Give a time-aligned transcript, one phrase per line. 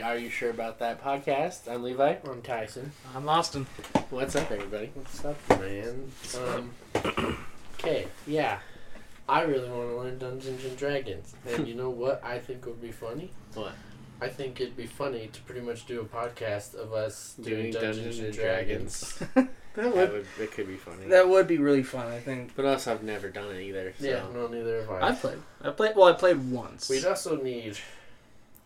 [0.00, 1.70] the Are You Sure About That podcast.
[1.70, 2.16] I'm Levi.
[2.24, 2.90] I'm Tyson.
[3.14, 3.66] I'm Austin.
[4.08, 4.90] What's up, everybody?
[4.94, 6.10] What's up, man?
[6.38, 7.36] Um,
[7.74, 8.60] okay, yeah.
[9.28, 11.34] I really want to learn Dungeons and Dragons.
[11.46, 13.30] And you know what I think would be funny?
[13.52, 13.72] What?
[14.22, 17.84] I think it'd be funny to pretty much do a podcast of us Doing doing,
[17.84, 19.22] Dungeons, and Dragons.
[19.74, 21.06] That That would would, it could be funny.
[21.06, 22.08] that would be really fun.
[22.08, 22.56] I think.
[22.56, 23.94] But also, I've never done it either.
[24.00, 24.04] So.
[24.04, 25.08] Yeah, no, neither have I.
[25.08, 25.38] I've played.
[25.62, 25.94] I played.
[25.94, 26.88] Well, I played once.
[26.88, 27.78] We'd also need.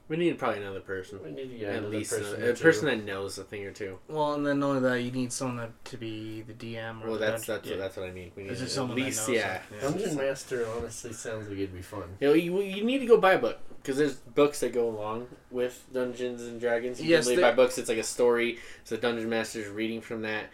[0.07, 1.19] We need probably another person.
[1.25, 2.27] We need to get At least person.
[2.35, 3.99] another, or a person that knows a thing or two.
[4.09, 7.03] Well, and then not only that, you need someone that, to be the DM.
[7.03, 7.77] Or Well, the that's that's yeah.
[7.77, 8.31] that's what I mean.
[8.37, 9.55] We need Is at it someone that least knows yeah.
[9.55, 9.63] it?
[9.77, 9.81] Yeah.
[9.89, 12.17] Dungeon Master honestly sounds like it'd be fun.
[12.21, 14.89] You know, you, you need to go buy a book because there's books that go
[14.91, 17.01] along with Dungeons and Dragons.
[17.01, 17.79] You Yes, can there- buy books.
[17.79, 18.59] It's like a story.
[18.85, 20.45] So Dungeon Master's reading from that.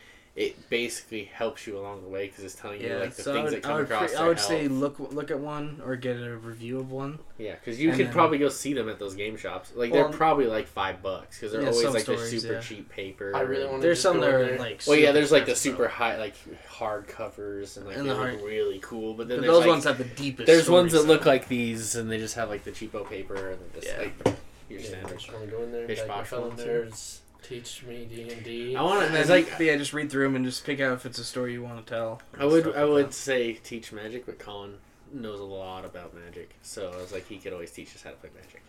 [0.40, 3.32] It basically helps you along the way because it's telling you Yeah, like the so
[3.34, 4.08] things would, that come I would, across.
[4.10, 4.48] pre- I would health.
[4.48, 7.18] say look look at one or get a review of one.
[7.36, 9.72] Yeah, because you And could then- probably go see them at those game shops.
[9.76, 12.52] Like Well, they're probably like five bucks because they're Yeah, always some like the super
[12.54, 12.60] yeah.
[12.60, 13.32] cheap paper.
[13.36, 14.58] I really want There's some go that in are there.
[14.58, 14.82] like.
[14.86, 16.34] Well, yeah, there's like the expensive, super high, like
[16.66, 19.12] hard covers and like And they the look hard- really cool.
[19.14, 20.46] But then But those like, ones have the deepest.
[20.46, 23.34] there's ones that stories, look like these and they just have like the cheapo paper
[23.50, 24.04] and they're just Yeah.
[24.24, 24.36] like
[24.70, 25.18] your standard.
[25.18, 26.64] just want to go there Fish box ones, yeah.
[26.66, 28.76] nerds, teach me D and D.
[28.76, 29.18] I want to.
[29.20, 31.52] It's like yeah, just read through them and just pick out if it's a story
[31.52, 32.20] you want to tell.
[32.38, 33.14] I would I like would that.
[33.14, 34.74] say teach magic, but Colin
[35.12, 38.10] knows a lot about magic, so I was like he could always teach us how
[38.10, 38.62] to play magic.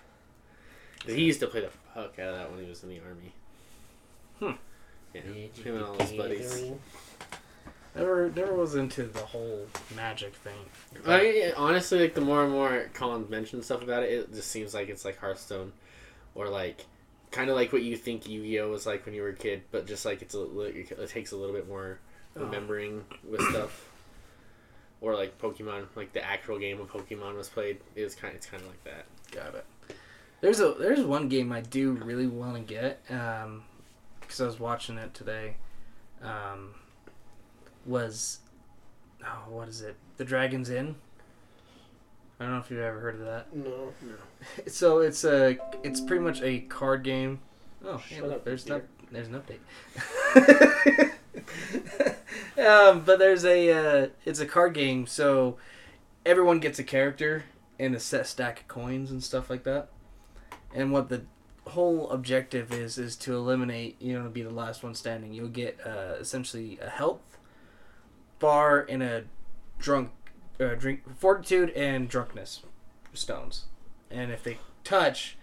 [1.06, 3.00] 'Cause He used to play the fuck out of that when he was in the
[3.00, 3.34] army.
[4.40, 4.52] Hmm.
[5.14, 6.72] Yeah, him and all his buddies.
[7.96, 10.54] Never, never was into the whole magic thing.
[11.06, 14.74] I honestly like the more and more Colin mentions stuff about it, it just seems
[14.74, 15.74] like it's like Hearthstone,
[16.34, 16.86] or like
[17.32, 19.88] kind of like what you think Yu-Gi-Oh was like when you were a kid, but
[19.88, 22.00] just like it's a it takes a little bit more
[22.38, 22.46] Oh.
[22.46, 23.90] remembering with stuff.
[25.02, 27.80] Or like Pokemon, like the actual game of Pokemon was played.
[27.96, 29.06] It was kind, it's kind of like that.
[29.32, 29.66] Got it.
[30.40, 34.98] There's a there's one game I do really want to get because I was watching
[34.98, 35.56] it today.
[36.22, 36.76] Um,
[37.86, 38.40] was
[39.26, 39.96] oh what is it?
[40.18, 40.96] The Dragon's Inn.
[42.42, 43.56] I don't know if you've ever heard of that.
[43.56, 43.94] No.
[44.02, 44.14] No.
[44.68, 47.40] So it's a it's pretty much a card game.
[47.86, 48.78] Oh, hey, Shut look, up, there's Peter.
[48.78, 49.40] not there's an
[50.36, 51.12] update.
[52.92, 55.58] um, but there's a uh, it's a card game, so
[56.26, 57.44] everyone gets a character
[57.80, 59.90] and a set stack of coins and stuff like that.
[60.74, 61.26] And what the
[61.68, 65.32] whole objective is is to eliminate you know to be the last one standing.
[65.32, 67.38] You'll get uh, essentially a health
[68.40, 69.26] bar and a
[69.78, 70.10] drunk
[70.60, 72.62] uh, drink fortitude and drunkenness
[73.14, 73.66] stones.
[74.10, 75.38] And if they touch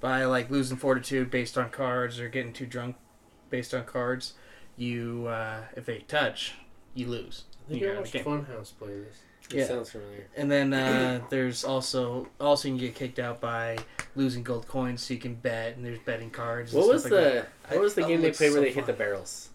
[0.00, 2.96] by like losing fortitude based on cards or getting too drunk
[3.50, 4.34] based on cards,
[4.76, 6.54] you uh, if they touch,
[6.94, 7.44] you lose.
[7.66, 8.18] I think You I got watched a.
[8.20, 9.16] Funhaus play this.
[9.50, 9.66] It Yeah.
[9.66, 10.26] sounds familiar.
[10.36, 13.78] And then uh, there's also also you can get kicked out by
[14.16, 16.72] losing gold coins, so you can bet, and there's betting cards.
[16.72, 17.48] and What was like the that.
[17.76, 19.49] what was the I- game oh, they it's played where so they hit the barrels?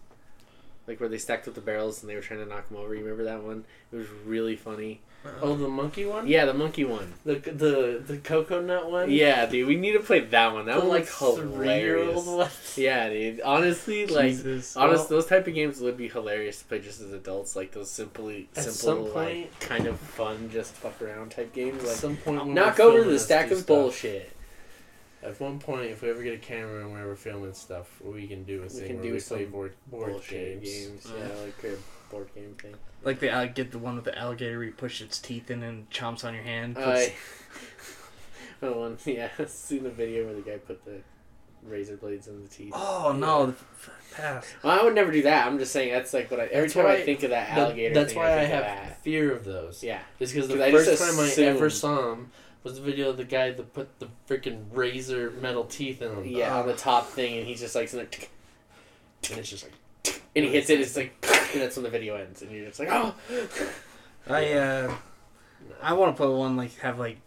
[0.86, 2.94] Like where they stacked up the barrels and they were trying to knock them over.
[2.94, 3.64] You remember that one?
[3.92, 5.00] It was really funny.
[5.24, 5.34] Uh-huh.
[5.42, 6.28] Oh, the monkey one.
[6.28, 7.14] Yeah, the monkey one.
[7.24, 9.10] The the the cocoa nut one.
[9.10, 10.66] Yeah, dude, we need to play that one.
[10.66, 12.24] That The, one like hilarious.
[12.24, 12.48] one.
[12.76, 13.40] Yeah, dude.
[13.40, 14.76] Honestly, like Jesus.
[14.76, 17.56] honest, Well- those type of games would be hilarious to play just as adults.
[17.56, 21.82] Like those simply simple, some like kind of fun, just fuck around type games.
[21.82, 24.30] At Like some point, knock over the stack of stuff, bullshit.
[25.26, 28.26] At one point, if we ever get a camera and we're ever filming stuff, we
[28.28, 30.86] can do a We thing can where do we some play board board Bullshit games.
[31.04, 31.12] games.
[31.18, 31.76] Yeah, like a
[32.12, 32.74] board game thing.
[33.02, 35.62] Like the uh, get the one with the alligator where you push its teeth in
[35.62, 36.76] and chomps on your hand.
[36.76, 37.14] puts- I.
[38.62, 40.98] oh, one, yeah, I've seen the video where the guy put the
[41.62, 42.72] razor blades in the teeth.
[42.76, 44.46] oh no, the f- pass.
[44.62, 45.46] Well, I would never do that.
[45.46, 46.44] I'm just saying that's like what I.
[46.44, 48.54] Every That's time why- I think of that That- alligator, that's thing, why I think
[48.54, 49.02] of have that.
[49.02, 49.82] fear of those.
[49.82, 52.30] Yeah, Just because the 'Cause I just first time I ever saw him
[52.66, 56.24] was the video of the guy that put the freaking razor metal teeth in him.
[56.24, 59.72] yeah, on the top thing, and he's just like, sitting there, and it's just like
[60.34, 60.80] and he hits it.
[60.80, 61.14] It's like,
[61.52, 63.14] and that's when the video ends, and you're just like, oh.
[64.28, 64.94] I uh,
[65.80, 67.18] I want to put one like have like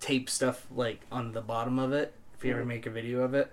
[0.00, 2.12] tape stuff like on the bottom of it.
[2.36, 2.68] If you ever Mhm.
[2.68, 3.52] make a video of it,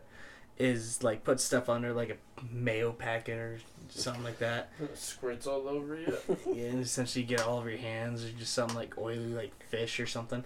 [0.57, 4.71] is like put stuff under like a mayo packet or something like that.
[4.81, 6.17] it squirts all over you.
[6.47, 9.99] Yeah, and essentially get all over your hands or just something like oily like fish
[9.99, 10.43] or something.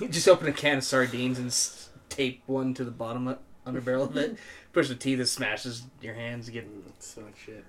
[0.00, 3.38] You just open a can of sardines and s- tape one to the bottom of,
[3.66, 4.36] under barrel of it.
[4.72, 6.48] Push the teeth, it smashes your hands.
[6.48, 6.66] Get.
[7.00, 7.64] so much shit.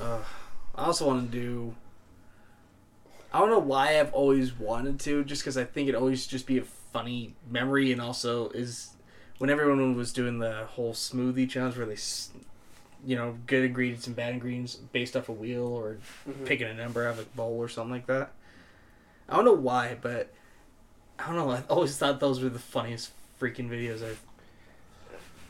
[0.00, 0.18] Uh,
[0.74, 1.74] I also want to do.
[3.32, 6.46] I don't know why I've always wanted to, just because I think it always just
[6.46, 8.90] be a funny memory, and also is
[9.38, 11.96] when everyone was doing the whole smoothie challenge where they,
[13.04, 15.98] you know, good ingredients and bad ingredients based off a wheel or
[16.28, 16.44] Mhm.
[16.46, 18.32] picking a number out of a bowl or something like that.
[19.28, 20.32] I don't know why, but
[21.18, 21.50] I don't know.
[21.50, 24.20] I always thought those were the funniest freaking videos I've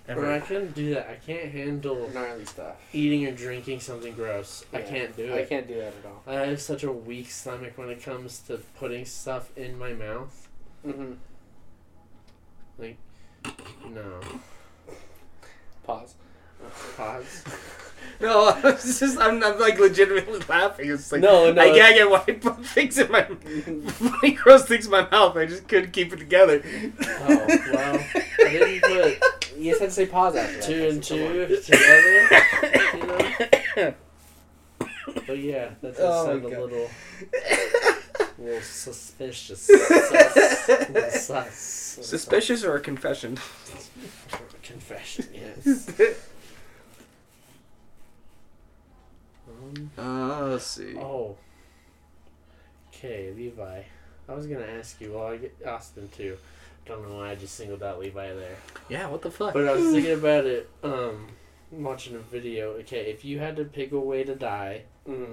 [0.08, 0.20] ever.
[0.22, 0.46] Bro, I ever.
[0.46, 1.08] couldn't do that.
[1.10, 2.76] I can't handle Gnarly stuff.
[2.92, 4.64] eating or drinking something gross.
[4.72, 5.38] I can't do it.
[5.38, 6.22] I can't do that at all.
[6.26, 10.48] I have such a weak stomach when it comes to putting stuff in my mouth.
[10.86, 11.12] Mm-hmm.
[12.78, 12.96] Like,
[13.90, 14.20] no.
[15.84, 16.14] Pause.
[16.96, 17.44] Pause.
[18.20, 20.90] No, it's just I'm, I'm like legitimately laughing.
[20.90, 24.64] It's like No, no, I can't get why I put things in my funny gross
[24.64, 25.36] things in my mouth.
[25.36, 26.62] I just couldn't keep it together.
[27.02, 28.06] Oh, well.
[28.14, 30.62] I didn't put You just had to say pause after that.
[30.62, 32.28] two and two together.
[33.76, 33.94] You know?
[35.26, 36.60] But yeah, that does Oh my sound a God.
[36.62, 36.90] little,
[38.38, 39.60] little suspicious.
[39.66, 40.68] Sus.
[40.68, 41.54] Little sus.
[42.02, 43.38] Suspicious or a confession?
[44.62, 45.88] Confession, yes.
[49.76, 50.96] Um, Uh, let's see.
[50.96, 51.36] oh.
[52.88, 53.82] Okay, Levi.
[54.28, 55.12] I was gonna ask you.
[55.12, 56.36] Well, I get Austin too.
[56.86, 58.56] Don't know why I just singled out Levi there.
[58.88, 59.52] Yeah, what the fuck?
[59.52, 60.70] But I was thinking about it.
[60.82, 61.28] Um,
[61.70, 62.72] watching a video.
[62.78, 65.32] Okay, if you had to pick a way to die Mm-hmm.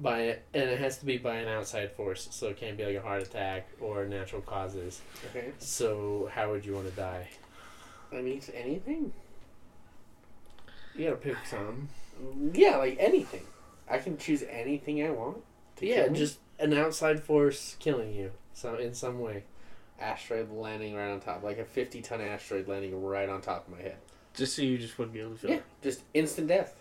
[0.00, 0.20] by
[0.52, 3.00] and it has to be by an outside force, so it can't be like a
[3.00, 5.00] heart attack or natural causes.
[5.30, 5.50] Okay.
[5.58, 7.28] So how would you want to die?
[8.12, 9.12] I mean, anything.
[10.94, 11.88] You gotta pick some.
[12.52, 13.42] Yeah, like anything.
[13.88, 15.38] I can choose anything I want.
[15.76, 18.30] To Yeah, kill just an outside force killing you.
[18.52, 19.44] So in some way.
[20.00, 23.80] asteroid landing right on top, like a fifty-ton asteroid landing right on top of my
[23.82, 23.96] head.
[24.34, 25.64] Just so you just wouldn't be able to feel Yeah, it.
[25.82, 26.74] just instant death.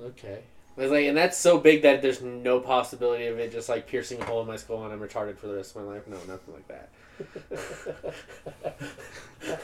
[0.00, 0.40] Okay.
[0.76, 4.20] It's like, and that's so big that there's no possibility of it just like piercing
[4.20, 6.06] a hole in my skull and I'm retarded for the rest of my life.
[6.06, 6.90] No, nothing like that.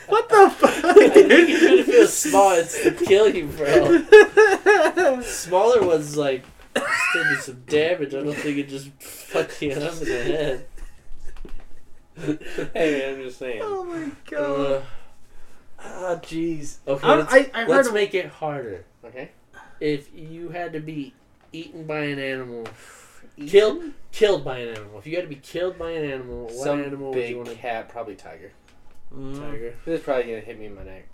[0.08, 0.84] What the fuck?
[0.84, 5.20] I think even if it was small, it's to kill you, bro.
[5.22, 6.44] Smaller ones like
[7.10, 8.14] still do some damage.
[8.14, 10.66] I don't think it just fuck you up in the head.
[12.74, 13.60] hey, man, I'm just saying.
[13.64, 14.82] oh my Uh, god.
[15.84, 16.76] Ah, jeez.
[16.86, 18.84] Okay, I'm- let's, I, I heard let's make it harder.
[19.04, 19.30] Okay.
[19.80, 21.12] If you had to be
[21.52, 22.66] eaten by an animal,
[23.46, 24.98] killed, killed by an animal.
[24.98, 27.36] If you had to be killed by an animal, what Some animal would you big
[27.36, 28.52] want to cat, probably tiger.
[29.14, 29.38] Mm.
[29.38, 29.74] tiger?
[29.84, 31.06] This is probably gonna hit me in my neck.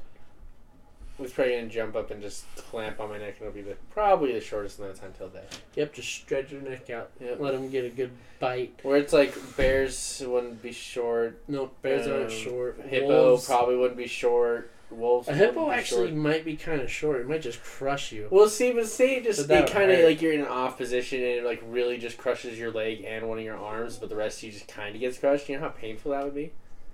[1.20, 3.76] It's probably gonna jump up and just clamp on my neck, and it'll be the
[3.90, 5.62] probably the shortest amount of time till death.
[5.74, 7.10] Yep, just stretch your neck out.
[7.20, 7.40] Yep.
[7.40, 8.78] Let him get a good bite.
[8.82, 11.42] Where it's like bears wouldn't be short.
[11.48, 12.80] No, bears um, aren't short.
[12.86, 14.70] Hippo Wolves- probably wouldn't be short.
[14.90, 15.28] Wolves.
[15.28, 16.18] A wouldn't hippo actually short.
[16.18, 17.20] might be kind of short.
[17.20, 18.28] It might just crush you.
[18.30, 20.76] Well, see, but say just But that it kind of like you're in an off
[20.78, 24.08] position and it like really just crushes your leg and one of your arms, but
[24.08, 25.48] the rest of you just kind of gets crushed.
[25.48, 26.52] You know how painful that would be.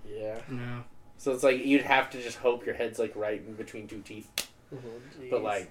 [0.09, 0.39] Yeah.
[0.49, 0.85] No.
[1.19, 4.01] So it's like you'd have to just hope your head's like right in between two
[4.01, 4.29] teeth.
[4.75, 4.79] Oh,
[5.31, 5.71] But like,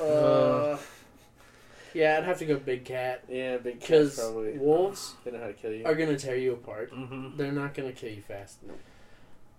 [0.00, 0.76] uh,
[1.92, 5.48] yeah, I'd have to go big cat yeah, big cats because wolves they know how
[5.48, 5.84] to kill you.
[5.84, 6.92] are gonna tear you apart.
[6.92, 7.36] Mm-hmm.
[7.36, 8.58] They're not gonna kill you fast.
[8.66, 8.78] Nope.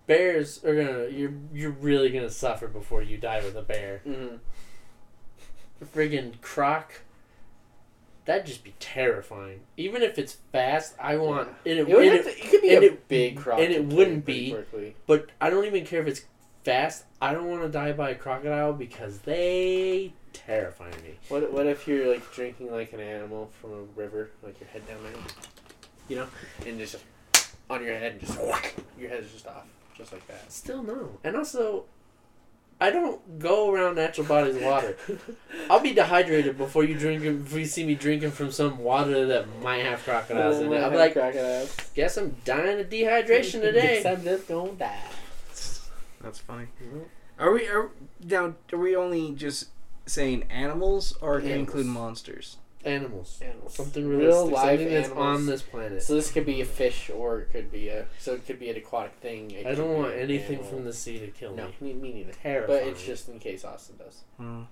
[0.06, 1.08] Bears are gonna.
[1.08, 4.02] You're you're really gonna suffer before you die with a bear.
[4.06, 4.36] Mm-hmm.
[5.84, 7.00] Friggin' croc.
[8.24, 9.60] That'd just be terrifying.
[9.76, 12.62] Even if it's fast, I want and it, It, would and it- to, it could
[12.62, 14.50] be and a it- big croc, and it wouldn't be.
[14.52, 14.94] quickly.
[15.06, 16.22] But I don't even care if it's
[16.64, 17.04] fast.
[17.20, 21.18] I don't want to die by a crocodile because they terrify me.
[21.28, 24.86] What what if you're like drinking like an animal from a river, like your head
[24.86, 25.12] down there,
[26.08, 26.26] you know,
[26.64, 26.96] and just
[27.68, 28.38] on your head, and just
[28.98, 29.64] your head is just off,
[29.96, 30.50] just like that.
[30.52, 31.18] Still no.
[31.24, 31.84] And also,
[32.80, 34.96] I don't go around natural bodies of water.
[35.70, 37.22] I'll be dehydrated before you drink.
[37.22, 40.90] Before you see me drinking from some water that might have crocodiles in it, I'll
[40.90, 41.76] be like, crocodiles.
[41.94, 44.02] guess I'm dying of dehydration today.
[44.02, 44.98] guess I'm just gonna die.
[46.20, 46.66] That's funny.
[46.82, 47.04] Mhm.
[47.38, 47.90] Are we are
[48.24, 48.54] now?
[48.72, 49.68] Are we only just
[50.06, 51.68] saying animals, or can it Animals.
[51.68, 52.56] include monsters?
[52.84, 53.38] Animals.
[53.42, 53.74] Animals.
[53.74, 54.52] Something Real realistic.
[54.54, 55.38] life something that's animals.
[55.40, 56.02] on this planet.
[56.02, 58.06] So this could be a fish, or it could be a.
[58.18, 59.50] So it could be an aquatic thing.
[59.52, 60.70] it I don't want an anything animal.
[60.70, 61.92] from the sea to kill No, me.
[61.92, 62.32] me, me neither.
[62.32, 62.80] Terrifying.
[62.80, 64.22] But it's just in case Austin does.
[64.36, 64.62] Hmm.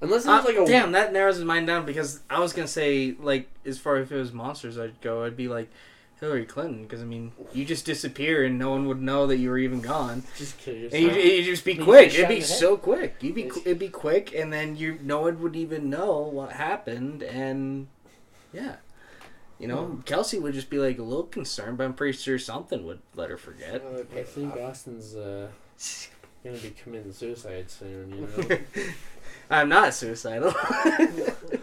[0.00, 3.14] unless it Uh, like a damn, that narrows mine down because I was gonna say
[3.20, 5.24] like as far as if it was monsters, I'd go.
[5.24, 5.70] I'd be like
[6.20, 9.48] Hillary Clinton because I mean you just disappear and no one would know that you
[9.50, 11.02] were even gone, just kill and yourself.
[11.16, 12.10] you you just be You quick.
[12.10, 12.58] get It'd be in the head.
[12.58, 13.16] so quick.
[13.20, 17.22] You'd be it'd be quick, and then you no one would even know what happened,
[17.22, 17.88] and
[18.52, 18.76] yeah.
[19.58, 20.00] You know, Hmm.
[20.02, 23.28] Kelsey would just be like a little concerned, but I'm pretty sure something would let
[23.28, 23.82] her forget.
[24.16, 25.48] I think Austin's uh,
[26.42, 28.10] gonna be committing suicide soon.
[28.10, 28.58] You know.
[29.50, 30.54] I'm not suicidal.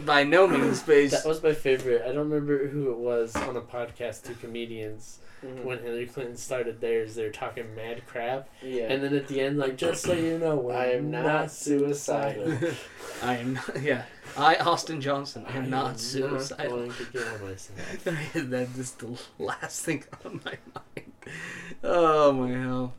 [0.00, 2.02] by no means, but he's- That was my favorite.
[2.02, 4.24] I don't remember who it was on a podcast.
[4.24, 5.62] Two comedians Mhm.
[5.64, 8.86] when Hillary Clinton started theirs, they were talking mad crap, yeah.
[8.92, 11.50] and then at the end, like, just so you know, we're I am not not
[11.52, 12.58] suicidal.
[13.22, 14.02] I am not, yeah.
[14.36, 16.78] I, Austin Johnson, I am not suicidal.
[16.78, 18.02] going to kill myself.
[18.04, 21.12] that is the last thing on my mind.
[21.84, 22.94] Oh my hell.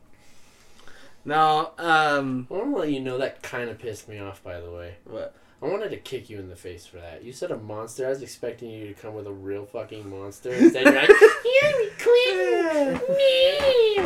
[1.24, 4.42] Now, um, I want to let you know that kind of pissed me off.
[4.42, 5.34] By the way, what?
[5.62, 7.22] I wanted to kick you in the face for that.
[7.22, 8.06] You said a monster.
[8.06, 10.50] I was expecting you to come with a real fucking monster.
[10.54, 12.94] Instead, you're like, Hillary Clinton.
[13.14, 13.96] me."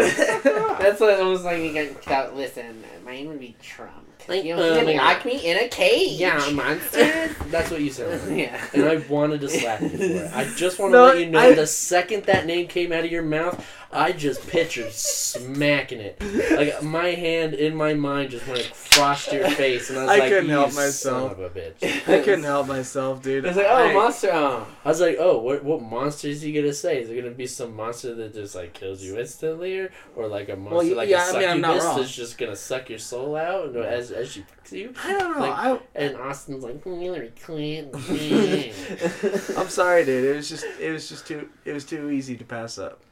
[0.80, 1.58] That's what it was like.
[1.62, 3.92] You got, listen, mine would be Trump.
[4.26, 6.18] Like, you um, know, he lock me in a cage.
[6.18, 7.28] Yeah, a monster.
[7.50, 8.36] That's what you said.
[8.36, 8.60] yeah.
[8.72, 10.32] And I wanted to slap you for it.
[10.34, 13.04] I just want to No, let you know I- the second that name came out
[13.04, 16.20] of your mouth, I just pictured smacking it.
[16.56, 20.16] Like my hand in my mind just went across your face, and I was like,
[20.16, 21.32] I like, couldn't "You help son myself.
[21.32, 23.44] of a bitch." I couldn't help myself, dude.
[23.44, 24.30] It's like, oh, I- monster.
[24.32, 24.66] Oh.
[24.84, 27.00] I was like, "Oh, what what monster is he gonna say?
[27.02, 30.48] Is it gonna be some monster that just like kills you instantly, or, or like
[30.48, 31.98] a monster Well, like yeah, a I mean, I'm not succubus wrong.
[32.00, 34.94] that's just gonna suck your soul out and as as you you?
[35.04, 35.40] I don't know.
[35.46, 37.90] Like- I, And Austin's like mm, Hillary Clinton.
[39.58, 40.24] I'm sorry, dude.
[40.24, 43.02] It was just, it was just too, it was too easy to pass up.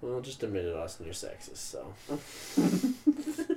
[0.00, 1.06] Well, just admit it, Austin.
[1.06, 1.92] You're sexist, so.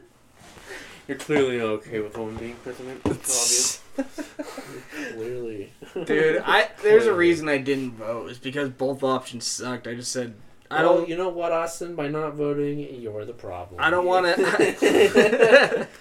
[1.08, 3.02] You're clearly okay with women being president.
[3.06, 4.32] It's obvious.
[5.14, 5.72] Clearly.
[6.06, 8.30] Dude, I there's a reason I didn't vote.
[8.30, 9.88] It's because both options sucked.
[9.88, 10.36] I just said
[10.70, 11.10] I Well, don't.
[11.10, 11.96] you know what, Austin?
[11.96, 13.82] By not voting, you're the problem.
[13.82, 15.88] I don't want to.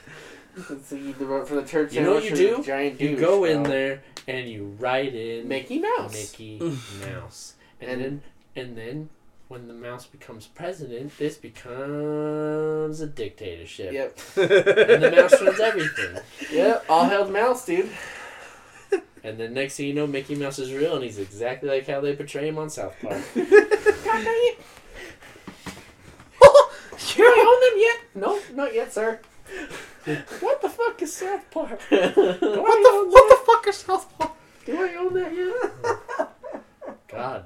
[0.85, 1.95] So you vote for the church.
[1.95, 2.57] You know what you do?
[2.59, 3.71] the Giant You douche, go in bro.
[3.73, 6.13] there and you write in Mickey Mouse.
[6.13, 6.59] Mickey
[7.07, 8.23] Mouse, and, And- then
[8.57, 9.09] and then
[9.51, 13.93] when the mouse becomes president, this becomes a dictatorship.
[13.93, 14.19] Yep.
[14.37, 16.19] And the mouse runs everything.
[16.53, 16.85] Yep.
[16.89, 17.91] All held mouse, dude.
[19.23, 22.01] And then next thing you know, Mickey Mouse is real, and he's exactly like how
[22.01, 23.21] they portray him on South Park.
[23.35, 23.43] Do
[27.19, 27.99] I own them yet?
[28.15, 29.21] No, not yet, sir.
[30.41, 31.79] what the fuck is South Park?
[31.91, 34.33] What the what the fuck is South Park?
[34.65, 36.29] Do I own that yet?
[37.09, 37.45] God,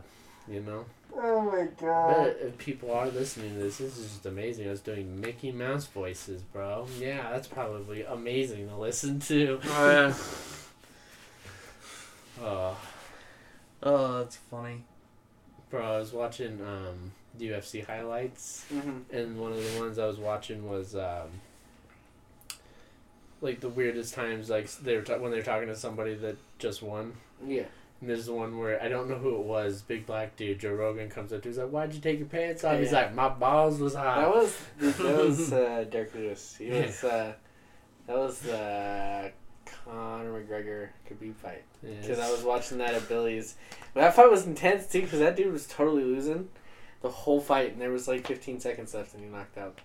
[0.48, 0.84] you know.
[1.16, 2.16] Oh my god.
[2.16, 4.66] But if people are listening to this, this is just amazing.
[4.66, 6.86] I was doing Mickey Mouse voices, bro.
[6.98, 9.60] Yeah, that's probably amazing to listen to.
[9.68, 10.14] Oh yeah.
[12.42, 12.76] Oh,
[13.82, 14.82] Oh, that's funny.
[15.70, 19.14] bro, I was watching um, UFC highlights, Mm-hmm.
[19.14, 21.28] and one of the ones I was watching was um,
[23.40, 26.36] like the weirdest times, like they were ta- when they were talking to somebody that
[26.58, 27.12] just won.
[27.46, 27.64] Yeah.
[28.04, 29.80] And there's one where I don't know who it was.
[29.80, 31.48] Big black dude, Joe Rogan comes up to.
[31.48, 34.34] He's like, "Why'd you take your pants off?" He's like, "My balls was hot." That
[34.34, 36.54] was that was uh, Derrick Lewis.
[36.58, 37.32] He was uh,
[38.06, 39.32] that was the
[39.64, 41.62] Conor McGregor Khabib fight.
[41.82, 43.54] Because I was watching that at Billy's.
[43.94, 46.50] But that fight was intense too, because that dude was totally losing
[47.00, 49.78] the whole fight, and there was like 15 seconds left, and he knocked out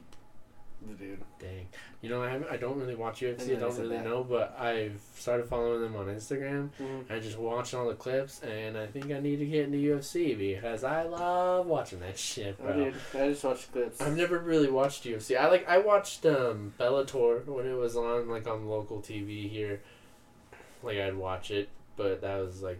[0.87, 1.19] the dude.
[1.39, 1.67] Dang.
[2.01, 3.41] You know, I, haven't- I don't really watch UFC.
[3.41, 4.05] I, know you don't really that.
[4.05, 6.69] know, but I've started following them on Instagram.
[6.81, 7.11] Mm-hmm.
[7.11, 10.37] I just watch all the clips, and I think I need to get into UFC
[10.37, 13.99] because I love watching that shit, Oh, dude, I just watched clips.
[14.01, 15.37] I've never really watched UFC.
[15.37, 19.81] I like I watched um, Bellator when it was on like on local TV here.
[20.81, 22.79] Like I'd watch it, but that was like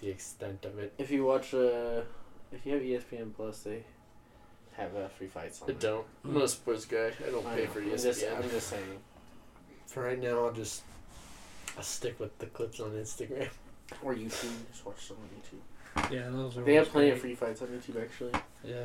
[0.00, 0.94] the extent of it.
[0.98, 2.02] If you watch, uh,
[2.52, 3.84] if you have ESPN Plus, they
[4.76, 5.70] have uh, free fights on.
[5.70, 5.90] I there.
[5.92, 6.06] don't.
[6.24, 7.10] I'm not a sports guy.
[7.26, 7.70] I don't I pay know.
[7.70, 8.02] for I'm ESPN.
[8.02, 8.98] just, I'm just saying.
[9.86, 10.82] For right now, I'll just
[11.76, 13.48] I'll stick with the clips on Instagram.
[14.02, 14.52] Or YouTube.
[14.72, 15.28] Just watch them on
[16.02, 16.12] YouTube.
[16.12, 16.62] Yeah, those are.
[16.62, 18.32] They have plenty of free fights on YouTube, actually.
[18.64, 18.84] Yeah.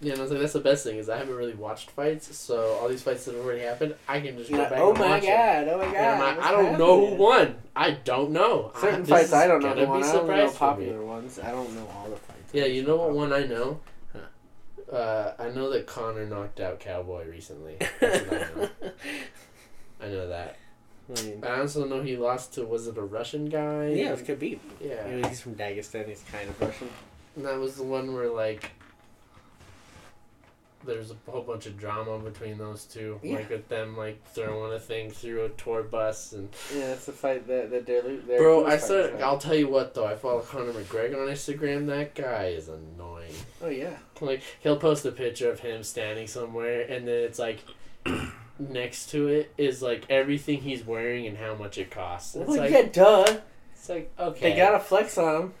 [0.00, 2.36] Yeah, and I was like, that's the best thing is I haven't really watched fights,
[2.36, 4.72] so all these fights that have already happened, I can just go back.
[4.76, 5.26] oh and my watch it.
[5.26, 5.68] god!
[5.68, 5.94] Oh my god!
[5.96, 7.18] And I'm like, what's I don't know who happening?
[7.18, 7.54] won.
[7.74, 8.72] I don't know.
[8.80, 10.00] Certain this fights is I don't know gonna who won.
[10.00, 10.86] be I only know surprise for me.
[10.86, 11.38] popular ones.
[11.40, 12.38] I don't know all the fights.
[12.52, 13.80] Yeah, you know what one I know?
[14.92, 17.76] Uh, I know that Conor knocked out Cowboy recently.
[18.00, 18.68] I know.
[20.00, 20.56] I know that.
[21.16, 23.88] I mean, I also know he lost to was it a Russian guy?
[23.88, 24.58] yeah, it was Khabib.
[24.80, 25.08] Yeah.
[25.08, 26.08] You know, he's from Dagestan.
[26.08, 26.88] He's kind of Russian.
[27.36, 28.72] And that was the one where like
[30.84, 33.18] there's a whole bunch of drama between those two.
[33.22, 33.36] Yeah.
[33.36, 37.12] Like with them like throwing a thing through a tour bus and Yeah, it's a
[37.12, 40.40] fight that that they're, they're Bro, I said I'll tell you what though, I follow
[40.40, 43.32] Conor McGregor on Instagram, that guy is annoying.
[43.62, 43.96] Oh yeah.
[44.20, 47.58] Like he'll post a picture of him standing somewhere and then it's like
[48.58, 52.34] next to it is like everything he's wearing and how much it costs.
[52.34, 53.38] It's Well, like yeah, duh.
[53.74, 54.50] it's like okay.
[54.50, 55.52] They gotta flex on him.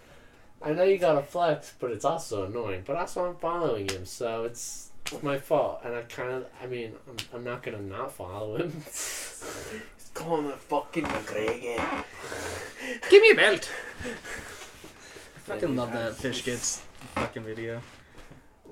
[0.60, 2.82] I know you gotta flex, but it's also annoying.
[2.84, 5.80] But also, I'm following him, so it's, it's my fault.
[5.84, 8.72] And I kind of, I mean, I'm, I'm not gonna not follow him.
[8.84, 12.04] He's Call me fucking McGregor.
[13.10, 13.70] Give me a belt.
[14.04, 16.82] I fucking love that fish gets
[17.14, 17.80] fucking video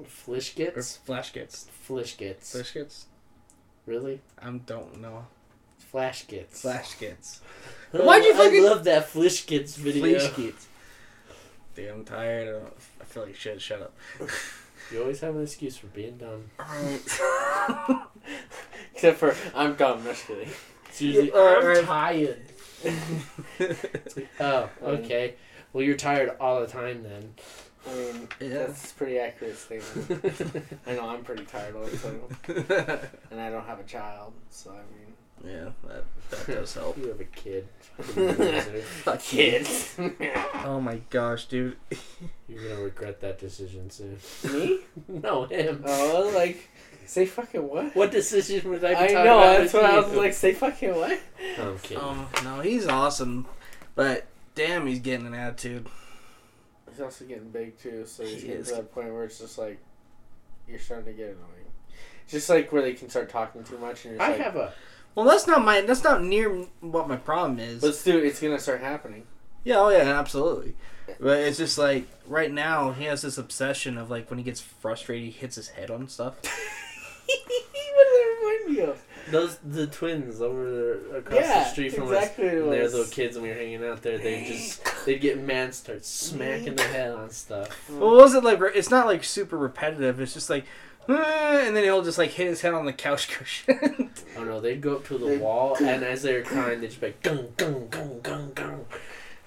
[0.06, 0.96] Flish or gets?
[0.98, 2.52] flash gets Flish gets.
[2.52, 3.06] fish gets.
[3.86, 4.20] Really?
[4.42, 5.26] I don't know.
[5.78, 6.60] Flash gets.
[6.60, 7.40] Flash gets.
[7.94, 10.18] Oh, Why'd you fucking- I love that Flish gets video.
[10.18, 10.66] Flash gets.
[11.74, 12.48] Dude, I'm tired.
[12.48, 13.60] I, don't, I feel like shit.
[13.60, 13.94] Shut up.
[14.92, 16.44] You always have an excuse for being dumb.
[18.94, 20.04] Except for I'm dumb.
[20.04, 20.48] No, just kidding.
[20.88, 21.84] It's usually, Yeah, I'm right.
[21.84, 22.42] tired.
[22.84, 25.34] Like, oh, okay.
[25.72, 27.34] Well, you're tired all the time then.
[27.88, 28.48] I mean, Yeah.
[28.66, 30.24] that's pretty accurate statement.
[30.86, 32.20] I know I'm pretty tired all the time,
[33.30, 36.96] and I don't have a child, so I mean, yeah, that that does help.
[36.98, 37.68] You have a kid.
[39.06, 39.68] A kid.
[40.64, 41.76] Oh my gosh, dude.
[42.56, 44.18] You're gonna regret that decision soon.
[44.50, 44.78] Me?
[45.08, 45.82] No, him.
[45.86, 46.68] Oh, like
[47.06, 47.94] say fucking what?
[47.94, 49.38] What decision was I be I know.
[49.38, 50.32] about That's with what I was like.
[50.32, 51.18] Say fucking what?
[51.58, 51.98] I'm kidding.
[52.02, 53.46] Oh no, he's awesome,
[53.94, 55.86] but damn, he's getting an attitude.
[56.90, 58.68] He's also getting big too, so he's He getting is.
[58.68, 59.78] to that point where it's just like
[60.66, 61.70] you're starting to get annoying.
[62.28, 64.72] Just like where they can start talking too much, and you're I like, have a.
[65.14, 65.82] Well, that's not my.
[65.82, 66.48] That's not near
[66.80, 67.82] what my problem is.
[67.82, 69.26] But still, it's gonna start happening.
[69.62, 70.74] Yeah, oh yeah, absolutely.
[71.20, 74.60] But it's just like right now he has this obsession of like when he gets
[74.60, 76.34] frustrated, he hits his head on stuff.
[77.26, 79.02] what does that remind me of?
[79.30, 82.52] Those the twins over there across Yeah, the street from exactly us.
[82.52, 82.94] what it And they're was.
[82.94, 84.18] little kids, and we were hanging out there.
[84.18, 87.68] They just they'd get mad, start smacking their head on stuff.
[87.90, 88.60] Well, was it like?
[88.74, 90.20] It's not like super repetitive.
[90.20, 90.64] It's just like,
[91.08, 94.10] "Ah," and then he'll just like hit his head on the couch cushion.
[94.38, 96.88] Oh no, they'd go up to the They- wall, and as they were crying, they'd
[96.88, 98.45] just be like, gung, gung, gung, gung, gung.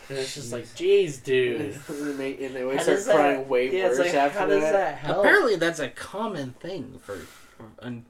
[0.09, 1.61] And it's just like, jeez, dude.
[1.87, 4.39] and they, and they always start does that- crying way Yeah, it's worse like, after
[4.39, 4.71] how does that.
[4.73, 5.19] that help?
[5.19, 7.65] Apparently, that's a common thing for, for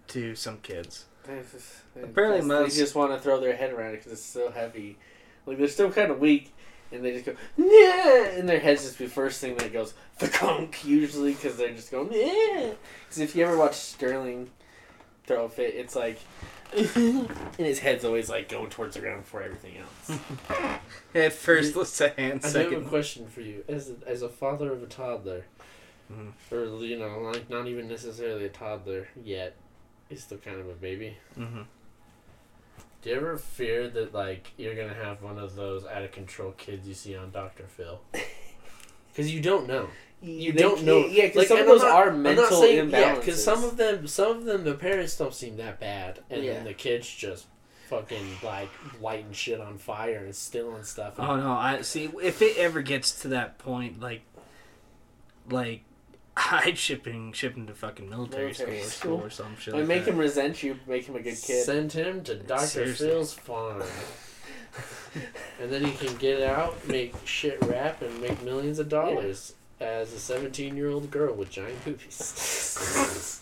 [0.07, 1.05] to some kids.
[1.25, 3.97] They just, they Apparently just, most- they just want to throw their head around it
[3.97, 4.97] because it's so heavy.
[5.45, 6.53] Like they're still kind of weak,
[6.91, 10.27] and they just go yeah, and their heads just be first thing that goes the
[10.27, 12.71] conk usually because they're just going yeah.
[13.07, 14.49] Because if you ever watch Sterling
[15.25, 16.19] throw a fit, it's like.
[16.95, 20.19] and his head's always like going towards the ground before everything else.
[21.15, 22.19] At first, let's a hand.
[22.19, 23.63] I have a Second, question for you.
[23.67, 25.45] As a, as a father of a toddler,
[26.11, 26.31] Mhm.
[26.51, 29.55] or you know, like not even necessarily a toddler yet,
[30.09, 31.17] he's still kind of a baby.
[31.35, 31.61] hmm
[33.01, 36.51] Do you ever fear that like you're gonna have one of those out of control
[36.51, 37.99] kids you see on Doctor Phil?
[39.19, 39.89] Because you don't know.
[40.21, 41.05] You They don't can't- know.
[41.05, 42.91] Yeah, because Like, some of those I'm not- are I'm mental saying, imbalances.
[42.91, 46.43] Yeah, because some of them, some of them, the parents don't seem that bad, and
[46.43, 46.53] Yeah.
[46.53, 47.45] then the kids just
[47.89, 48.69] fucking like
[49.01, 51.15] lighting shit on fire and stealing stuff.
[51.19, 51.51] Oh no!
[51.51, 52.09] I see.
[52.21, 54.21] If it ever gets to that point, like,
[55.49, 55.81] like,
[56.37, 59.17] I'd shipping him, to fucking military, Military school, or school.
[59.17, 59.73] school or some shit.
[59.73, 60.11] Like, like make that.
[60.11, 61.63] him resent you, make him a good kid.
[61.65, 63.07] Send him to Doctor Seriously.
[63.07, 63.83] Phil's farm.
[65.61, 70.13] and then he can get out, make shit rap, and make millions of dollars as
[70.13, 73.35] a 17 year old girl with giant boobies.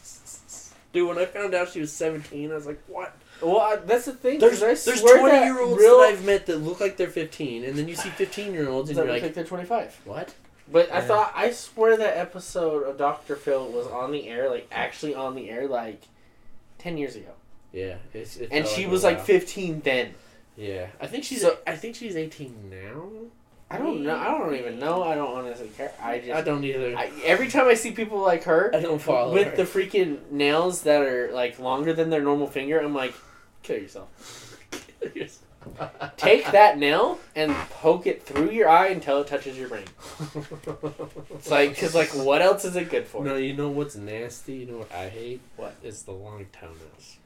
[0.93, 3.13] Dude, when I found out she was 17, I was like, what?
[3.41, 4.39] Well, I, that's the thing.
[4.39, 6.97] There's, 'cause I there's swear 20 year olds real, that I've met that look like
[6.97, 9.43] they're 15, and then you see 15 year olds and that you're like, like they're
[9.43, 10.01] 25.
[10.05, 10.33] what?
[10.71, 11.01] But I Yeah.
[11.01, 15.35] thought I swear that episode of Doctor Phil was on the air, like actually on
[15.35, 16.01] the air, like
[16.77, 17.31] ten years ago,
[17.71, 17.95] Yeah.
[18.13, 20.13] It's, it and she a was like fifteen then.
[20.57, 20.87] Yeah.
[20.99, 23.03] I think she's, So- I think she's 18 now.
[23.69, 24.15] I don't know.
[24.15, 25.03] I don't even know.
[25.03, 25.91] I don't honestly care.
[26.01, 26.95] I just I don't either.
[26.97, 29.55] I, every time I see people like her I don't follow with her.
[29.57, 33.13] the freaking nails that are like longer than their normal finger, I'm like,
[33.63, 34.07] kill yourself.
[36.15, 39.83] Take that nail and poke it through your eye until it touches your brain.
[41.31, 43.21] It's like, cause like, what else is it good for?
[43.23, 44.53] No, you know what's nasty?
[44.55, 45.41] You know what I hate?
[45.57, 45.75] What?
[45.83, 47.17] Is the long toenails.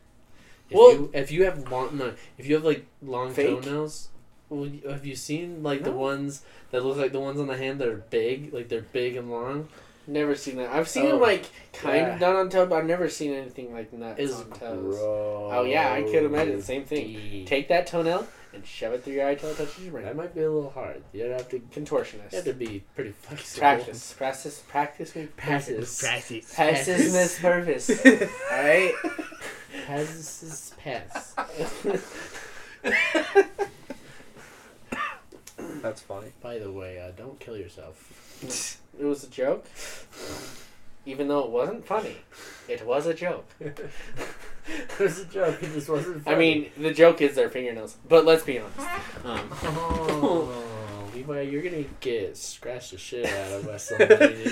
[0.71, 3.62] If Well- you if you have long no, if you have like long Fake?
[3.63, 4.07] toenails,
[4.49, 7.79] well, have you seen like the ones that look like the ones on the hand
[7.81, 9.67] that are big, like they're big and long?
[10.07, 10.71] Never seen that.
[10.73, 12.13] I've seen Oh, them like kind yeah.
[12.15, 14.60] of done on toes, but I've never seen anything like that on gross.
[14.60, 14.95] toes.
[14.99, 17.45] Oh yeah, I could imagine the same thing.
[17.45, 20.05] Take that toenail and shove it through your eye till it touches your brain.
[20.05, 21.01] that might be a little hard.
[21.13, 21.62] You have to you
[22.31, 23.60] have to be pretty flexible.
[23.60, 25.15] Practice, practice, practice.
[25.15, 26.01] makes Practice.
[26.01, 26.53] Practice.
[26.55, 27.89] Practice makes purpose.
[28.51, 28.93] All right.
[29.03, 29.13] Pass
[30.43, 31.36] is pass.
[35.81, 36.31] That's funny.
[36.41, 38.77] By the way, uh, don't kill yourself.
[38.99, 39.65] It was a joke.
[41.05, 42.17] Even though it wasn't funny,
[42.67, 43.45] it was a joke.
[43.59, 45.61] it was a joke.
[45.63, 46.27] It just wasn't.
[46.27, 47.97] I mean, the joke is their fingernails.
[48.07, 48.77] But let's be honest.
[49.25, 50.63] Um, Oh,
[51.13, 54.51] you Levi, you're gonna get scratched the shit out of by somebody.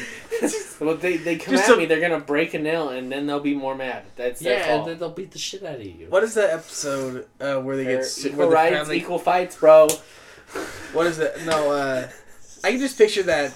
[0.80, 1.86] well, they they come Just at a- me.
[1.86, 4.04] They're gonna break a nail, and then they'll be more mad.
[4.16, 4.80] That's that's yeah, all.
[4.80, 6.08] and then they'll beat the shit out of you.
[6.10, 9.56] What is that episode uh, where they Fair- get equal where rights, family- equal fights,
[9.56, 9.88] bro.
[10.94, 11.44] What is that?
[11.46, 12.10] No, uh,
[12.64, 13.54] I can just picture that.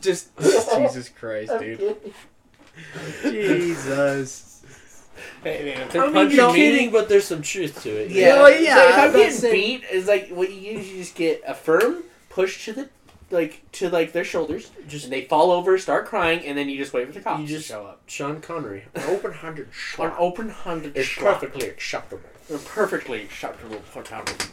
[0.00, 1.96] Just Jesus Christ, dude.
[3.22, 4.46] Jesus.
[5.44, 8.10] Hey, man, if they're mean, punching you're me, kidding, but there's some truth to it.
[8.10, 10.50] Yeah, Well, oh, yeah, So if I'm I'm not getting saying- beat, it's like what
[10.50, 12.88] you usually just get a firm push to the
[13.32, 16.76] like to like their shoulders, Just and they fall over, start crying, and then you
[16.78, 18.02] just wait for the cops You just- to show up.
[18.06, 21.34] Sean Connery, an open-handed An shot open-handed is shot.
[21.40, 22.28] perfectly acceptable.
[22.64, 24.46] perfectly acceptable fatality.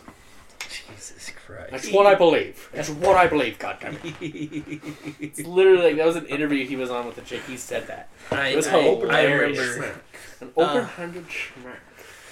[0.86, 1.72] Jesus Christ.
[1.72, 2.70] That's what I believe.
[2.74, 3.58] That's what I believe.
[3.60, 4.82] Goddamn it!
[5.20, 7.42] It's literally like that was an interview he was on with the chick.
[7.48, 8.10] He said that.
[8.32, 9.60] I, It was I, hilarious.
[9.60, 10.02] I remember.
[10.42, 11.80] An Uh, open-handed smack.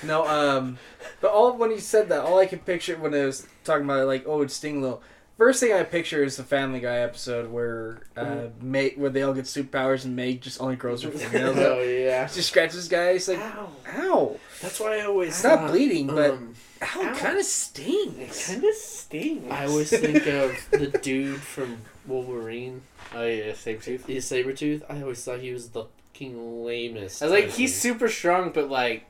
[0.03, 0.77] No, um,
[1.21, 3.99] but all when he said that, all I could picture when I was talking about
[4.01, 5.01] it, like, oh, it's Sting Little.
[5.37, 9.33] First thing I picture is the Family Guy episode where uh, Meg, where they all
[9.33, 12.25] get superpowers and Meg just only grows her fingernails oh yeah.
[12.27, 13.09] Just scratches guy.
[13.09, 13.69] It's like, Ow!
[13.97, 17.13] ow, That's why I always it's not bleeding, but um, ow, ow.
[17.15, 18.47] kind of It stings.
[18.47, 19.51] kind of stings.
[19.51, 22.81] I always think of the dude from Wolverine,
[23.13, 24.03] Oh yeah, Sabretooth.
[24.05, 24.83] the Sabretooth.
[24.89, 27.21] I always thought he was the fucking lamest.
[27.21, 29.05] I was like, he's super strong, but like,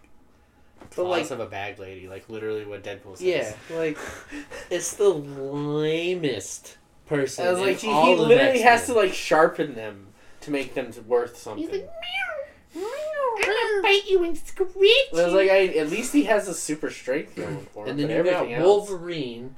[0.89, 3.21] But, claws like- of a bag lady, like literally what Deadpool says.
[3.21, 3.97] Yeah, like
[4.69, 7.47] it's the lamest person.
[7.47, 10.07] I was in like, he, all he literally has to like sharpen them
[10.41, 11.63] to make them worth something.
[11.63, 15.07] He's like, meow, meow, I'm gonna bite you and scratch you.
[15.13, 17.91] I was like, I, at least he has a super strength going for him.
[17.91, 18.63] And then but you got everything else.
[18.63, 19.55] Wolverine.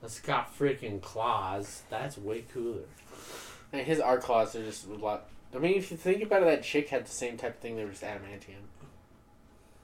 [0.00, 1.82] That's got freaking claws.
[1.90, 2.84] That's way cooler.
[3.72, 5.28] And his art claws are just a lot.
[5.54, 7.76] I mean, if you think about it, that chick had the same type of thing.
[7.76, 8.62] They were just adamantium.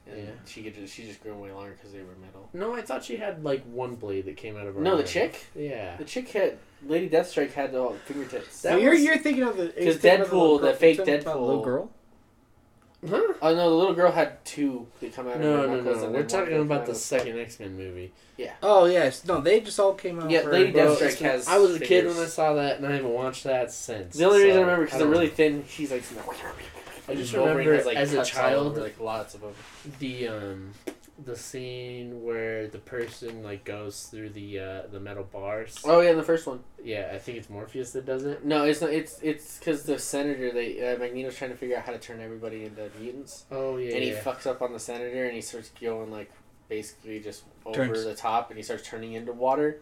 [0.07, 0.31] And Yeah.
[0.47, 2.49] she could just she just grew way longer because they were metal.
[2.53, 4.81] No, I thought she had like one blade that came out of her.
[4.81, 5.97] No, the chick, Yeah.
[5.97, 8.55] the chick had Lady Deathstrike had the fingertips.
[8.57, 11.07] So you're, you're thinking of the Because you're thinking of Deadpool, little the fake you're
[11.07, 11.91] talking about the little Deadpool- girl.
[13.09, 13.35] Huh?
[13.43, 15.97] Oh no, the little girl had two that come out of No, her no, knuckles.
[15.99, 16.05] no.
[16.07, 18.13] and We're talking about the out second X Men movie.
[18.39, 18.53] Yeah.
[18.63, 20.31] Oh yes, no, they just all came out.
[20.31, 21.47] Yeah, for, Lady Bro, Deathstrike has.
[21.47, 24.17] I was a kid when I saw that, and I haven't watched that since.
[24.17, 25.35] The only reason I remember because they're really know.
[25.35, 25.65] thin.
[25.69, 26.03] She's like.
[27.09, 29.53] I just Wolverine remember has, like, as a child over, like lots of them.
[29.99, 30.73] the um
[31.25, 35.79] the scene where the person like goes through the uh the metal bars.
[35.85, 36.61] Oh yeah, the first one.
[36.83, 38.45] Yeah, I think it's Morpheus that does it.
[38.45, 38.91] No, it's not.
[38.91, 40.51] It's it's because the senator.
[40.53, 43.95] They uh, Magneto's trying to figure out how to turn everybody into mutants, Oh yeah.
[43.95, 46.33] and he fucks up on the senator, and he starts going like
[46.69, 48.05] basically just over Turns.
[48.05, 49.81] the top, and he starts turning into water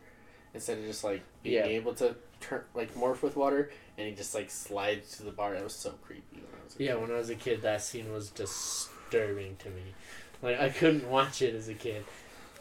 [0.54, 1.64] instead of just like being Yeah.
[1.66, 5.54] able to turn like morph with water, and he just like slides to the bar.
[5.54, 6.42] That was so creepy.
[6.76, 9.70] When I was a Yeah, when I was a kid, that scene was disturbing to
[9.70, 9.82] me.
[10.42, 12.04] Like I couldn't watch it as a kid.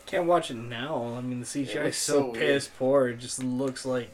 [0.06, 1.16] Can't watch it now.
[1.18, 3.10] I mean, the CGI is so, so piss poor.
[3.10, 4.10] It just looks like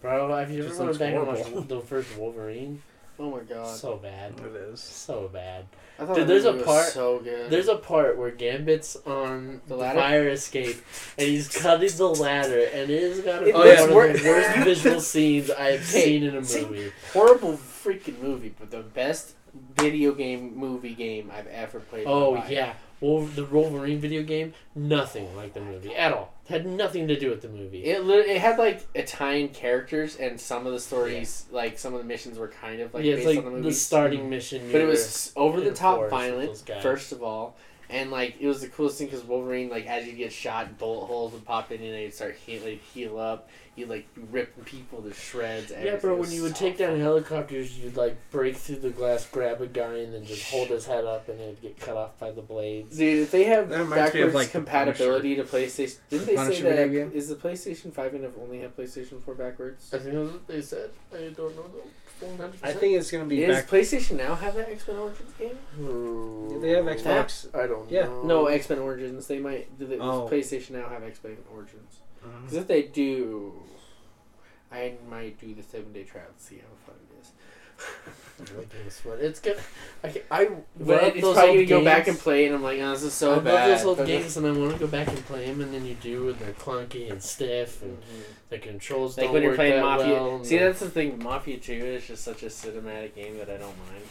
[0.00, 2.82] Bro, have you Just ever looks gone back and watched the first Wolverine?
[3.18, 3.74] Oh my god.
[3.76, 4.34] So bad.
[4.38, 4.80] it is.
[4.80, 5.64] So bad.
[5.98, 7.48] I thought Dude, there's a part- So good.
[7.50, 9.98] There's a part where Gambit's on The the, ladder?
[10.00, 10.76] fire escape,
[11.18, 14.22] and he's cutting the ladder, and it has got to be It one looks of
[14.22, 16.92] the worst visual scenes I've Hey, seen in a see- movie.
[17.14, 19.32] horrible freaking movie, but the best
[19.80, 22.02] video game movie game I've ever played.
[22.02, 22.50] in my Oh life.
[22.50, 26.34] yeah, Wolver- the Wolverine video game, nothing like the movie at all.
[26.48, 27.84] Had nothing to do with the movie.
[27.84, 32.06] It it had like Italian characters, and some of the stories, like some of the
[32.06, 34.70] missions, were kind of like yeah, based like on the the, starting mission.
[34.70, 37.56] but it was over the top violent, first of all,
[37.90, 41.06] and like it was the coolest thing because Wolverine, like as you get shot, bullet
[41.06, 43.48] holes would pop in, and they'd start heal, like, heal up.
[43.76, 45.70] You like rip people to shreds.
[45.70, 46.00] Yeah, everything.
[46.00, 46.16] bro.
[46.16, 49.98] When you would take down helicopters, you'd like break through the glass, grab a guy,
[49.98, 52.96] and then just hold his head up, and it'd get cut off by the blades.
[52.96, 56.36] Dude, if they have That reminds me of, backwards like, compatibility to PlayStation, didn't they
[56.36, 57.10] say Punisher that game?
[57.12, 59.92] is the PlayStation Five gonna only have PlayStation Four backwards?
[59.92, 60.90] I think that's what they said.
[61.14, 61.90] I don't know though.
[62.20, 62.54] 100%.
[62.62, 63.68] I think it's gonna be Does back.
[63.68, 65.56] PlayStation now have that X Men Origins game?
[65.76, 66.60] Hmm.
[66.60, 67.54] They have Xbox.
[67.54, 68.04] I don't Yeah.
[68.06, 68.22] know.
[68.22, 69.26] No, X Men Origins.
[69.26, 69.78] They might.
[69.78, 70.28] Do they, Oh.
[70.28, 72.00] Does PlayStation now have X Men Origins?
[72.42, 73.52] Because if they do,
[74.72, 77.32] I might do the seven day trial to see how fun it is.
[78.38, 79.58] It's good.
[80.04, 80.44] I, I
[80.78, 83.12] love it's those probably old go back and play, and I'm like, oh, this is
[83.14, 83.54] so I bad.
[83.70, 85.84] love those old games, and I want to go back and play them, and then
[85.86, 88.22] you do, and they're clunky and stiff, and Mhm.
[88.50, 90.12] the controls Like don't when you're work playing that Mafia.
[90.14, 91.22] well, See, that's the thing.
[91.22, 94.02] Mafia Two is just such a cinematic game that I don't mind.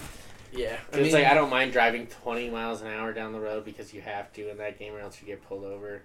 [0.51, 0.77] yeah.
[0.91, 3.93] I it's like I don't mind driving 20 miles an hour down the road because
[3.93, 6.01] you have to in that game, or else you get pulled over.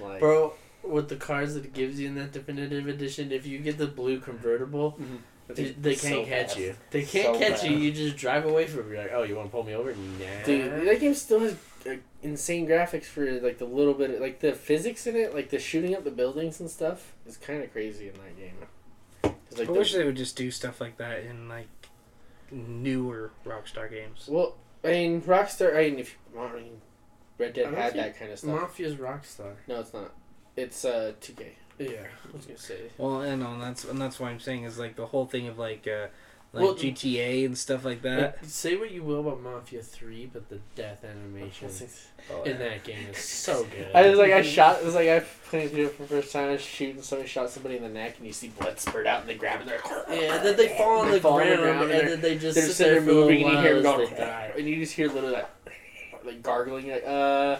[0.00, 3.58] Like, bro, with the cars that it gives you in that definitive edition, if you
[3.60, 5.18] get the blue convertible, Mhm.
[5.48, 6.56] They, they can't So catch bad.
[6.58, 6.74] you.
[6.90, 7.76] They can't So catch you.
[7.76, 8.88] You just drive away from it.
[8.94, 9.92] You're like, oh, you want to pull me over?
[9.94, 10.44] Nah.
[10.44, 11.54] Dude, that game still has
[11.88, 15.58] uh, insane graphics for like the little bit, like the physics in it, like the
[15.58, 19.32] shooting up the buildings and stuff is kind of crazy in that game.
[19.52, 21.68] like I the- wish they would just do stuff like that in like
[22.50, 24.26] newer Rockstar games.
[24.30, 25.76] well, I mean, Rockstar.
[25.76, 26.80] I mean, if I mean,
[27.38, 28.76] Red I Dead had that kind of stuff.
[28.76, 29.54] Mafia's Rockstar.
[29.66, 30.12] no, it's not.
[30.56, 31.46] It's uh 2K.
[31.78, 31.88] Yeah,
[32.32, 32.78] I was gonna say.
[32.98, 35.58] Well, and on that's and that's what I'm saying is like the whole thing of
[35.58, 36.06] like uh
[36.52, 38.18] like Well, GTA and stuff like that.
[38.40, 41.68] Like, say what you will about Mafia Three, but the death animation
[42.30, 43.88] Oh, in that game is so good.
[43.94, 44.78] I was like, I shot.
[44.80, 46.48] It was like I played through it for the first time.
[46.48, 49.20] I was shooting somebody, shot somebody in the neck, and you see blood spurt out,
[49.20, 49.66] and they grab it.
[49.66, 52.00] They're Yeah, then they fall on They the fall on the ground, ground, and, and
[52.00, 53.84] they're- then they just they're sit just there sitting there moving, and you hear them
[53.84, 54.52] while go, as die.
[54.56, 55.48] and you just hear literally like,
[56.24, 57.56] like gargling, like uh,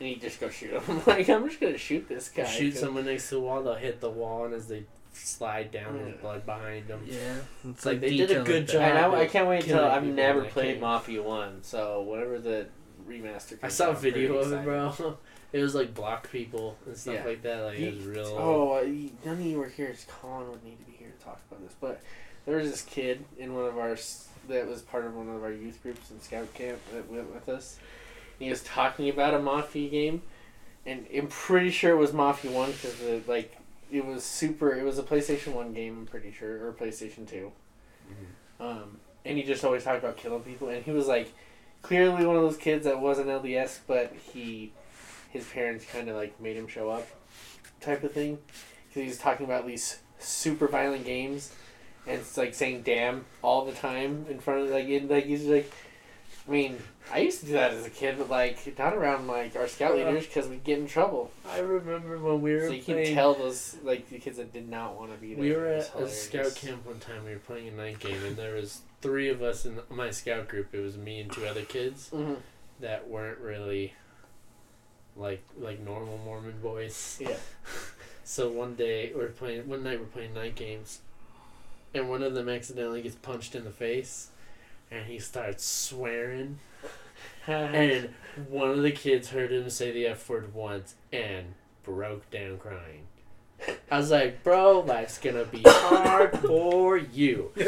[0.00, 1.02] and you just go shoot him.
[1.06, 2.44] Like, I'm just gonna shoot this guy.
[2.44, 5.70] Shoot 'cause- someone next to the wall, they'll hit the wall, and as they slide
[5.70, 7.02] down, there's blood behind them.
[7.06, 7.36] Yeah,
[7.68, 8.82] it's Like, they did a good job.
[8.82, 10.80] And I, I can't wait until I've never played game.
[10.80, 12.66] Mafia One, so whatever the
[13.08, 13.50] remaster.
[13.60, 15.16] Comes I saw a out, I'm video of it, bro.
[15.52, 17.24] It was like block people and stuff Yeah.
[17.24, 17.60] like that.
[17.62, 18.26] Like it was real.
[18.36, 18.82] Oh, uh,
[19.24, 19.86] none of you were here.
[19.86, 21.76] It's Colin would need to be here to talk about this.
[21.80, 22.00] But
[22.44, 23.96] there was this kid in one of our
[24.48, 27.48] that was part of one of our youth groups in scout camp that went with
[27.48, 27.78] us.
[28.38, 30.22] He was talking about a Mafia game,
[30.84, 33.56] and I'm pretty sure it was Mafia One because it like
[33.90, 34.74] it was super.
[34.74, 35.98] It was a PlayStation One game.
[36.00, 37.52] I'm pretty sure, or PlayStation 2
[38.60, 41.32] Um, and he just always talked about killing people, and he was like
[41.82, 44.72] clearly one of those kids that wasn't LDS, but he
[45.30, 47.06] his parents kind of like made him show up,
[47.80, 48.38] type of thing.
[48.88, 51.52] Because he was talking about these super violent games,
[52.06, 55.44] and it's like saying "damn" all the time in front of like in like he's
[55.46, 55.72] like.
[56.46, 56.78] I mean,
[57.12, 59.94] I used to do that as a kid, but like not around like our scout
[59.96, 61.30] leaders because we'd get in trouble.
[61.48, 64.68] I remember when we were So you can tell those like the kids that did
[64.68, 65.42] not want to be there.
[65.42, 67.24] we were at a scout camp one time.
[67.24, 70.48] We were playing a night game, and there was three of us in my scout
[70.48, 70.74] group.
[70.74, 72.36] It was me and two other kids Mhm.
[72.80, 73.94] that weren't really
[75.16, 77.18] like like normal Mormon boys.
[77.20, 77.36] Yeah.
[78.26, 79.68] So one day we're playing.
[79.68, 81.00] One night we're playing night games,
[81.92, 84.30] and one of them accidentally gets punched in the face,
[84.90, 86.58] and he starts swearing.
[87.46, 88.10] and
[88.48, 93.06] one of the kids heard him say the F word once and broke down crying.
[93.90, 97.50] I was like, bro, life's gonna be hard for you.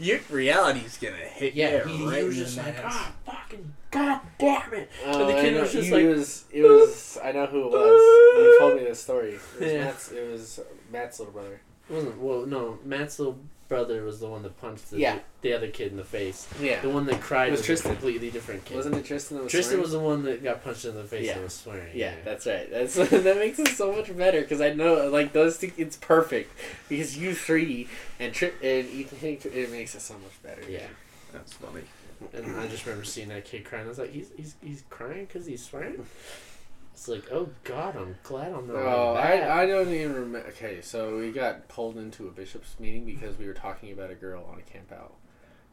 [0.00, 3.72] Your reality's gonna hit Yeah, you he, right he was just the like, ah, fucking
[3.90, 4.90] god damn it.
[5.06, 5.62] Oh, the I kid know.
[5.62, 6.44] was just like- was.
[6.52, 7.18] It was.
[7.24, 8.00] I know who it was.
[8.44, 9.30] You told me this story.
[9.30, 9.84] It was, Yeah.
[9.84, 10.60] Matt's, it was
[10.92, 11.60] Matt's little brother.
[11.90, 12.78] It wasn't well, no.
[12.84, 15.18] Matt's little brother was the one that punched the, Yeah.
[15.42, 16.48] the other kid in the face.
[16.60, 16.80] Yeah.
[16.80, 17.90] The one that cried It was was Tristan.
[17.92, 18.76] a completely different kid.
[18.76, 19.62] Wasn't it Tristan that was swearing?
[19.62, 19.82] Tristan swearing?
[19.82, 21.34] was the one that got punched in the face Yeah.
[21.34, 21.90] and was swearing.
[21.94, 22.70] Yeah, that's right.
[22.70, 25.70] That's that makes it so much better because I know like those two.
[25.76, 26.52] It's perfect
[26.88, 30.62] because you three and Tri- and Ethan Hink, it makes it so much better.
[30.68, 30.86] Yeah.
[31.32, 31.82] That's funny.
[32.32, 33.84] And I just remember seeing that kid crying.
[33.84, 36.04] I was like, he's he's, he's crying because he's swearing.
[36.98, 38.74] It's like, oh God, I'm glad I'm not.
[38.74, 39.14] Oh.
[39.14, 40.48] I, I don't even remember.
[40.48, 44.16] Okay, so we got pulled into a bishop's meeting because we were talking about a
[44.16, 45.14] girl on a camp out.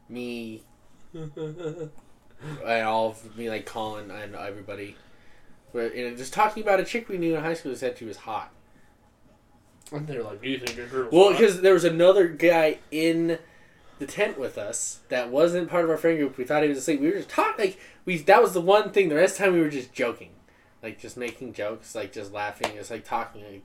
[0.08, 0.62] Me
[1.12, 1.90] and
[2.64, 4.94] all of me, like Colin and everybody.
[5.72, 7.98] We're you know, just talking about a chick we knew in high school who said
[7.98, 8.52] she was hot.
[9.90, 13.40] and they're like, do you think your girl's Well, because there was another guy in
[13.98, 16.38] the tent with us that wasn't part of our friend group.
[16.38, 17.00] We thought he was asleep.
[17.00, 17.64] We were just talking.
[17.64, 19.08] Like we, that was the one thing.
[19.08, 20.30] The rest of the time we were just joking,
[20.82, 23.42] like just making jokes, like just laughing, just like talking.
[23.44, 23.64] Like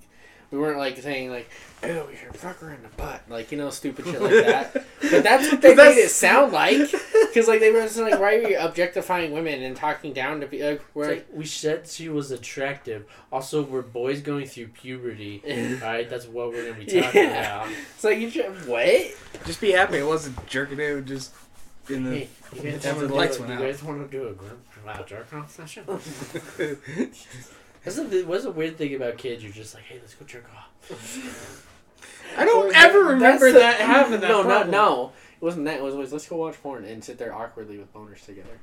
[0.49, 1.49] we weren't like saying like,
[1.83, 4.73] "Oh, we should fuck her in the butt," like you know, stupid shit like that.
[5.01, 6.91] but that's what they That's- made it sound like.
[7.31, 10.47] Because like they were just like, "Why are you objectifying women and talking down to
[10.47, 13.05] be Like, we're like, we said she was attractive.
[13.31, 15.41] Also, we're boys going through puberty.
[15.81, 17.61] Alright, that's what we're gonna be talking Yeah.
[17.63, 17.73] about.
[17.95, 19.13] it's like you should what?
[19.45, 20.93] Just be happy it wasn't jerking it.
[20.93, 21.31] was Just
[21.89, 22.17] in the.
[22.17, 24.17] Hey, you guys After want to the do, lights a- went you guys want to
[24.17, 24.70] do a group
[25.05, 25.83] jerk oh, off session?
[27.83, 29.43] That's the, what's the weird thing about kids?
[29.43, 31.67] You're just like, hey, let's go jerk off.
[32.37, 34.29] I don't Well, ever that's remember the- that having that.
[34.29, 35.11] no, not no.
[35.39, 35.77] It wasn't that.
[35.77, 38.59] It was always let's go watch porn and sit there awkwardly with boners together.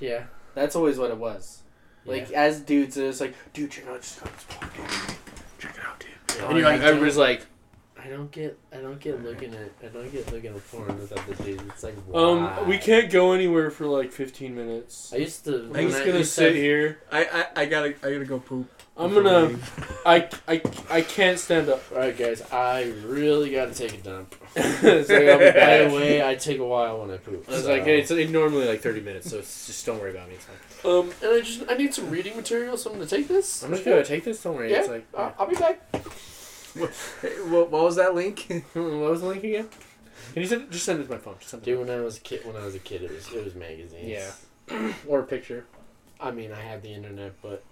[0.00, 0.24] Yeah.
[0.54, 1.62] That's always what it was.
[2.06, 2.42] Like yeah.
[2.42, 5.16] as dudes, it was like, dude, check out this porn, dude.
[5.58, 6.08] Check it out, dude.
[6.36, 6.48] Yeah.
[6.48, 7.46] And you're like, I everybody's like,
[8.08, 11.10] I don't get, I don't get looking at, I don't get looking at porn with
[11.10, 11.62] the dudes.
[11.68, 15.12] It's like, Um, we can't go anywhere for like 15 minutes.
[15.12, 15.56] I used to.
[15.64, 17.00] I'm when just I gonna used to sit have- here.
[17.12, 18.66] I, I I gotta I gotta go poop.
[18.96, 19.56] I'm gonna.
[20.06, 21.82] I, I, I can't stand up.
[21.92, 24.34] All right, guys, I really got to take a dump.
[24.56, 25.88] it's like, I'll be By back.
[25.90, 27.44] the way, I take a while when I poop.
[27.48, 30.10] I was so- like, hey, it's normally like 30 minutes, so it's just don't worry
[30.12, 30.34] about me.
[30.36, 30.90] It's fine.
[30.92, 33.62] Um, and I just I need some reading material, so I'm gonna take this.
[33.62, 34.42] I'm just gonna take this.
[34.42, 34.70] Don't worry.
[34.72, 35.78] Yeah, It's like, uh, I'll be back.
[37.22, 38.46] Hey, what, what was that link?
[38.74, 39.68] What was the link again?
[40.32, 40.70] Can you send?
[40.70, 41.36] Just send it to my phone.
[41.38, 41.66] Just send it.
[41.66, 43.54] Dude, when I was a kid, when I was a kid, it was it was
[43.54, 44.36] magazines.
[44.70, 44.92] Yeah.
[45.08, 45.64] or a picture.
[46.20, 47.62] I mean, I had the internet, but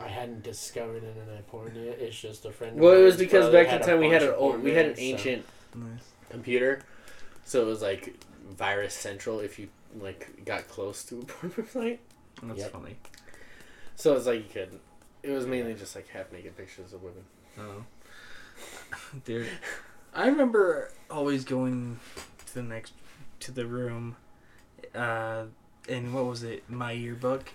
[0.00, 1.98] I hadn't discovered internet porn yet.
[2.00, 2.76] It's just a friend.
[2.76, 4.72] of Well, it was because back in had a time we had an old, we
[4.72, 5.44] had an there, so- ancient
[6.30, 6.80] computer,
[7.44, 8.14] so it was like
[8.50, 9.68] virus central if you
[10.00, 11.98] like got close to a porn website.
[12.42, 12.72] That's Yep.
[12.72, 12.96] funny.
[13.96, 14.80] So it was like you could.
[15.22, 17.24] It was mainly just like half naked pictures of women.
[17.58, 17.84] Oh.
[19.24, 19.48] Dude,
[20.14, 21.98] I remember always going
[22.46, 22.92] to the next
[23.40, 24.16] to the room,
[24.94, 25.44] uh,
[25.88, 26.68] and what was it?
[26.68, 27.50] My yearbook.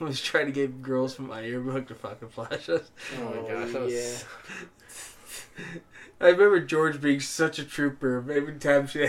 [0.00, 2.90] I was trying to get girls from my yearbook to fucking flash us.
[3.18, 5.66] Oh my Oh, gosh, that was, yeah.
[6.20, 8.18] I remember George being such a trooper.
[8.30, 9.08] Every time she,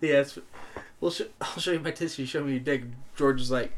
[0.00, 0.38] they asked,
[1.00, 2.18] "Well, sh- I'll show you my tits.
[2.18, 2.84] You show me your dick."
[3.16, 3.72] George is like,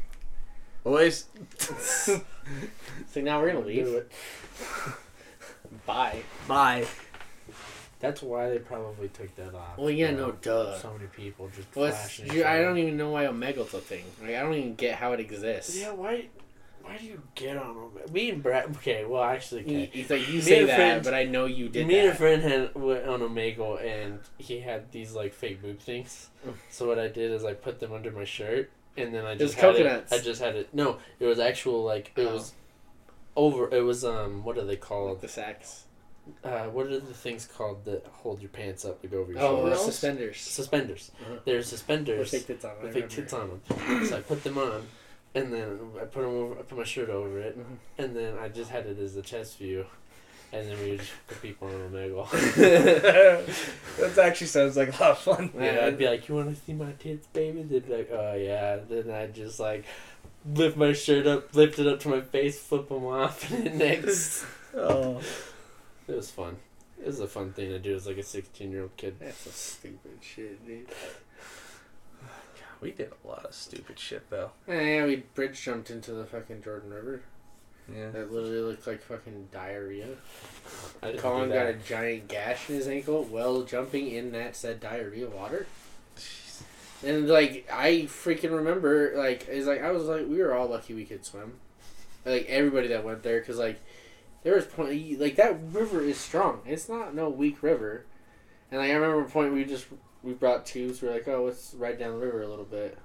[0.83, 1.25] "Boys,
[1.99, 3.87] So now we're gonna Do leave.
[3.87, 4.11] it.
[5.85, 6.21] Bye.
[6.47, 6.85] bye."
[7.99, 9.77] That's why they probably took that off.
[9.77, 10.77] Well, yeah, you no, duh.
[10.79, 11.93] So many people just Well,
[12.33, 14.05] you, I don't even know why Omegle's a thing.
[14.21, 15.77] Like, I don't even get how it exists.
[15.77, 16.27] Yeah, why?
[16.81, 18.11] Why do you get on Omegle?
[18.13, 18.67] Me and Brad.
[18.77, 19.91] Okay, well, actually, You- okay.
[19.99, 22.15] It's like you Me say that, friend- but I know you did Me and a
[22.15, 26.29] friend had went on Omegle, and he had these like fake boob things.
[26.47, 26.53] Mm.
[26.69, 29.55] So what I did is I put them under my shirt, and then I just
[29.55, 30.11] had coconuts.
[30.11, 30.69] It, I just had it.
[30.73, 32.33] No, it was actual like it Oh.
[32.33, 32.53] was
[33.35, 33.73] over.
[33.73, 34.43] It was um.
[34.43, 35.21] What are they called?
[35.21, 35.85] the sacks.
[36.43, 39.41] Uh, what are the things called that hold your pants up to go over your
[39.41, 39.81] Oh, shoulders?
[39.81, 40.37] suspenders.
[40.39, 41.11] Suspenders.
[41.21, 41.39] Uh-huh.
[41.43, 42.29] There's Or suspenders.
[42.29, 42.71] fake tits on.
[42.79, 44.05] I with fake tits on them.
[44.05, 44.85] so I put them on,
[45.33, 46.59] and then I put them over.
[46.59, 47.77] I put my shirt over it, Mhm.
[47.97, 49.87] and then I just had it as a chest view,
[50.51, 52.29] and then we would just put people on Omegle.
[53.99, 55.51] that actually sounds like a lot of fun.
[55.57, 58.33] yeah, I'd be like, "You want to see my tits, baby?" They'd be like, "Oh
[58.35, 59.85] yeah." Then I'd just like
[60.53, 63.77] lift my shirt up, lift it up to my face, flip them off, and then
[63.77, 64.45] next.
[64.75, 65.19] Oh,
[66.07, 66.57] It was fun.
[67.01, 69.15] It was a fun thing to do as like a sixteen-year-old kid.
[69.19, 70.87] That's some stupid shit, dude.
[70.87, 72.27] God,
[72.81, 74.51] we did a lot of stupid shit though.
[74.67, 77.21] Yeah, we bridge jumped into the fucking Jordan River.
[77.95, 78.09] Yeah.
[78.11, 80.07] That literally looked like fucking diarrhea.
[81.17, 85.65] Colin got a giant gash in his ankle while jumping in that said diarrhea water.
[87.03, 90.93] And like I freaking remember, like it's like I was like we were all lucky
[90.93, 91.53] we could swim,
[92.25, 93.79] like everybody that went there, cause like
[94.43, 96.61] there was point like that river is strong.
[96.65, 98.05] It's not no weak river,
[98.69, 99.87] and like I remember a point we just
[100.23, 101.01] we brought tubes.
[101.01, 102.97] We are like, oh, let's ride down the river a little bit.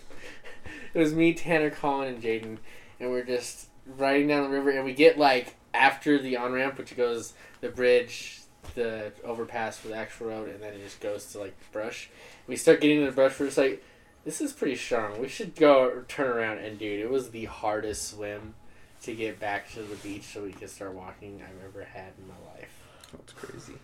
[0.94, 2.58] it was me, Tanner, Colin, and Jaden,
[2.98, 3.68] and we're just
[3.98, 7.68] riding down the river, and we get like after the on ramp, which goes the
[7.68, 8.40] bridge,
[8.74, 12.10] the overpass for the actual road, and then it just goes to like brush.
[12.46, 13.38] We start getting in the brush.
[13.38, 13.82] We're just like,
[14.24, 15.20] this is pretty strong.
[15.20, 16.58] We should go turn around.
[16.58, 18.54] And dude, it was the hardest swim
[19.02, 22.28] to get back to the beach so we could start walking I've ever had in
[22.28, 22.72] my life.
[23.12, 23.74] That's crazy.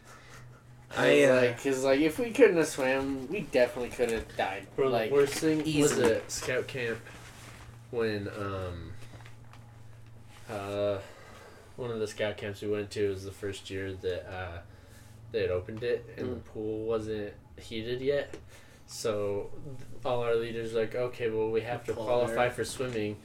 [0.96, 4.36] I I, uh, like, cause like if we couldn't have swam, we definitely could have
[4.36, 4.66] died.
[4.76, 6.12] Bro, like the worst thing was easily.
[6.12, 6.98] at scout camp
[7.90, 8.91] when um
[10.52, 11.00] uh
[11.76, 14.58] one of the scout camps we went to was the first year that uh
[15.32, 18.34] they had opened it and the pool wasn't heated yet.
[18.86, 19.50] So
[20.04, 23.16] all our leaders were like, okay, well we have to qualify for swimming,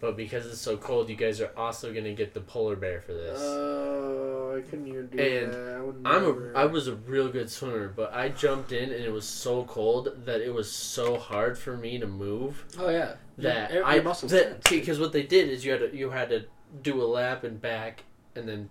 [0.00, 3.12] but because it's so cold, you guys are also gonna get the polar bear for
[3.12, 3.38] this.
[3.40, 6.08] Oh, I couldn't even do And that.
[6.10, 9.12] I I'm a I was a real good swimmer, but I jumped in and it
[9.12, 13.14] was so cold that it was so hard for me to move oh yeah.
[13.38, 16.28] that your I muscles that because what they did is you had to you had
[16.30, 16.44] to
[16.82, 18.04] do a lap and back
[18.34, 18.68] and then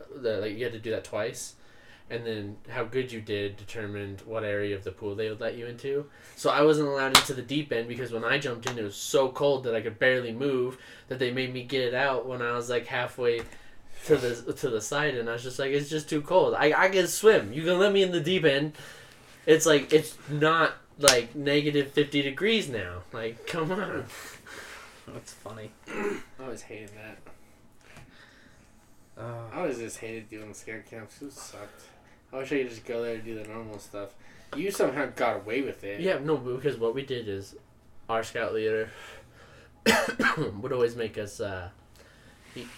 [0.00, 1.54] uh, the, like you had to do that twice
[2.10, 5.56] and then how good you did determined what area of the pool they would let
[5.56, 6.04] you into.
[6.34, 8.96] So I wasn't allowed into the deep end because when I jumped in it was
[8.96, 10.76] so cold that I could barely move
[11.08, 13.42] that they made me get it out when I was like halfway
[14.06, 16.54] to the to the side and I was just like it's just too cold.
[16.54, 17.52] I I can swim.
[17.52, 18.72] You can let me in the deep end.
[19.46, 23.02] It's like it's not like negative 50 degrees now.
[23.12, 24.06] Like come on.
[25.06, 25.70] That's funny.
[25.88, 27.29] I always hated that.
[29.20, 31.20] I Uh, always just hated doing scout camps.
[31.22, 31.82] It sucked.
[32.32, 34.10] I wish I could just go there and do the normal stuff.
[34.56, 36.00] You somehow got away with it.
[36.00, 37.56] Yeah, no, because what we did is
[38.08, 38.90] our scout leader
[40.60, 41.40] would always make us.
[41.40, 41.68] Uh,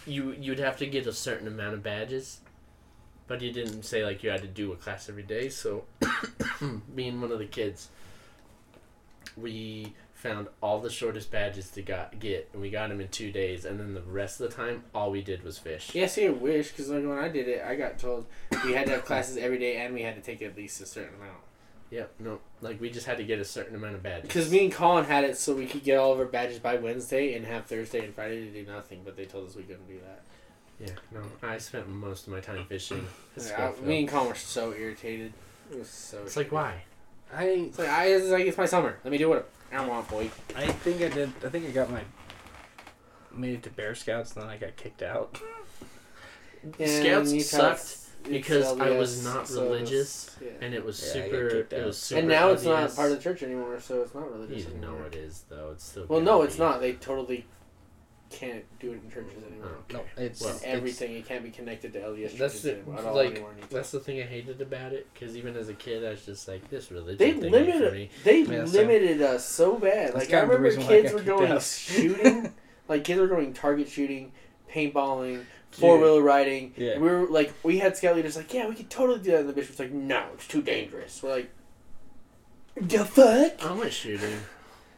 [0.06, 2.40] you you'd have to get a certain amount of badges,
[3.26, 5.48] but he didn't say like you had to do a class every day.
[5.48, 5.84] So,
[6.94, 7.88] me and one of the kids,
[9.36, 13.32] we found all the shortest badges to got get, and we got them in two
[13.32, 13.64] days.
[13.64, 15.92] And then the rest of the time, all we did was fish.
[15.94, 18.26] Yeah, see, I wish because like when I did it, I got told
[18.64, 20.86] we had to have classes every day and we had to take at least a
[20.86, 21.38] certain amount.
[21.90, 22.14] Yep.
[22.20, 24.28] No, like we just had to get a certain amount of badges.
[24.28, 26.76] Because me and Colin had it so we could get all of our badges by
[26.76, 29.88] Wednesday and have Thursday and Friday to do nothing, but they told us we couldn't
[29.88, 30.22] do that.
[30.80, 30.94] Yeah.
[31.12, 33.06] No, I spent most of my time fishing.
[33.36, 35.32] Yeah, I- me and Colin were so irritated.
[35.70, 36.18] It was so.
[36.22, 36.84] It's like why?
[37.34, 38.98] I It's like I it's like it's my summer.
[39.04, 40.30] Let me do what I want, boy.
[40.54, 41.30] I think I did.
[41.44, 42.02] I think I got my
[43.34, 45.40] made it to Bear Scouts, and then I got kicked out.
[46.78, 50.50] Scouts Utah, sucked because it's I was not so it's- religious, yeah.
[50.60, 51.48] and it was Yeah, super.
[51.70, 52.18] It was super.
[52.20, 54.96] And now it's not part of the church anymore, so it's not religious You know
[55.06, 55.70] it is though.
[55.72, 56.06] It's still.
[56.08, 56.80] Well, no, it's not.
[56.80, 57.46] They totally
[58.32, 59.68] can't do it in churches anymore.
[59.78, 62.98] Oh, No, it's Well, it's- Everything it can't be connected to LDS That's the, anymore,
[62.98, 63.50] at all like anymore.
[63.70, 66.48] that's the thing I hated about it because even as a kid I was just
[66.48, 68.10] like this religion They thing ain't for limited me.
[68.24, 68.88] they Yeah, same.
[68.88, 70.14] limited us so bad.
[70.14, 71.62] Like I kind of the remember reason why I kids were going out.
[71.62, 72.52] shooting,
[72.88, 74.32] like kids were going target shooting,
[74.72, 76.72] paintballing, four wheeler riding.
[76.76, 76.98] Yeah.
[76.98, 79.40] We were like, we had scout leaders like, yeah, we could totally do that.
[79.40, 81.22] And the bishop's like, no, it's too dangerous.
[81.22, 81.50] We're like,
[82.76, 83.64] the fuck?
[83.64, 84.38] I went shooting.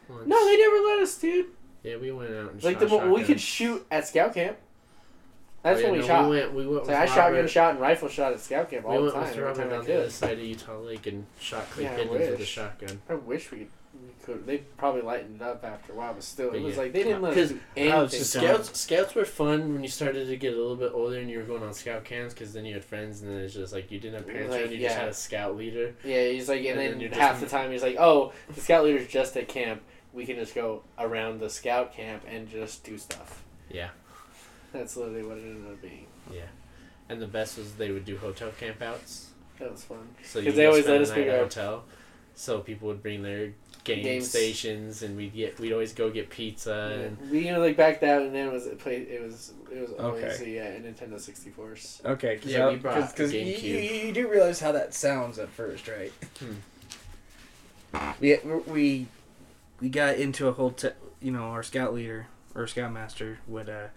[0.07, 0.27] once.
[0.27, 1.47] No, they never let us, dude.
[1.85, 4.57] Yeah, we went out and Like shot the mo- we could shoot at scout camp.
[5.63, 6.29] That's Oh, yeah, when we no, shot.
[6.29, 6.53] We went.
[6.53, 6.77] We went.
[6.79, 8.97] It's with like I shotgun Robert- shot and rifle shot at scout camp all We
[8.97, 9.21] the went time.
[9.23, 11.91] with every Robert time I the other side of Utah Lake and shot clay Yeah,
[11.91, 12.47] I pigeons with a wish.
[12.49, 13.01] shotgun.
[13.09, 13.67] I wish we could.
[13.95, 14.45] We could.
[14.45, 16.81] They probably lightened it up after a while, but still, it But was yeah.
[16.81, 18.07] like they didn't let us do anything.
[18.09, 21.29] just Scouts, scouts were fun when you started to get a little bit older and
[21.29, 23.71] you were going on scout camps because then you had friends and then it's just
[23.71, 25.95] like you didn't have parents Like, around, you just had a scout leader.
[26.03, 28.83] Yeah, he's like, and, And then then half the time he's like, "Oh, the scout
[28.83, 29.81] leader's just at camp.
[30.15, 33.89] We can just go around the scout camp and just do stuff." Yeah.
[34.73, 36.07] That's literally what it ended up being.
[36.33, 36.41] Yeah.
[37.09, 39.25] And the best was they would do hotel campouts.
[39.59, 40.07] That was fun.
[40.23, 41.83] So 'Cause you they always spend let us night pick at a our- hotel.
[42.37, 43.53] So people would bring their
[43.85, 44.29] game Games.
[44.29, 47.99] stations and we'd get we'd always go get pizza and we you know like back
[48.01, 50.55] then and then it was it played it was it was always Okay.
[50.55, 52.01] yeah a Nintendo sixty fours.
[52.03, 54.71] Okay, cause Yeah, I- we brought cause, 'cause the you, you, you do realize how
[54.73, 56.11] that sounds at first, right?
[56.39, 56.55] Hmm.
[58.19, 58.37] We
[58.67, 59.07] we
[59.79, 60.91] we got into a hotel.
[61.21, 63.87] You know, our scout leader or scoutmaster would uh,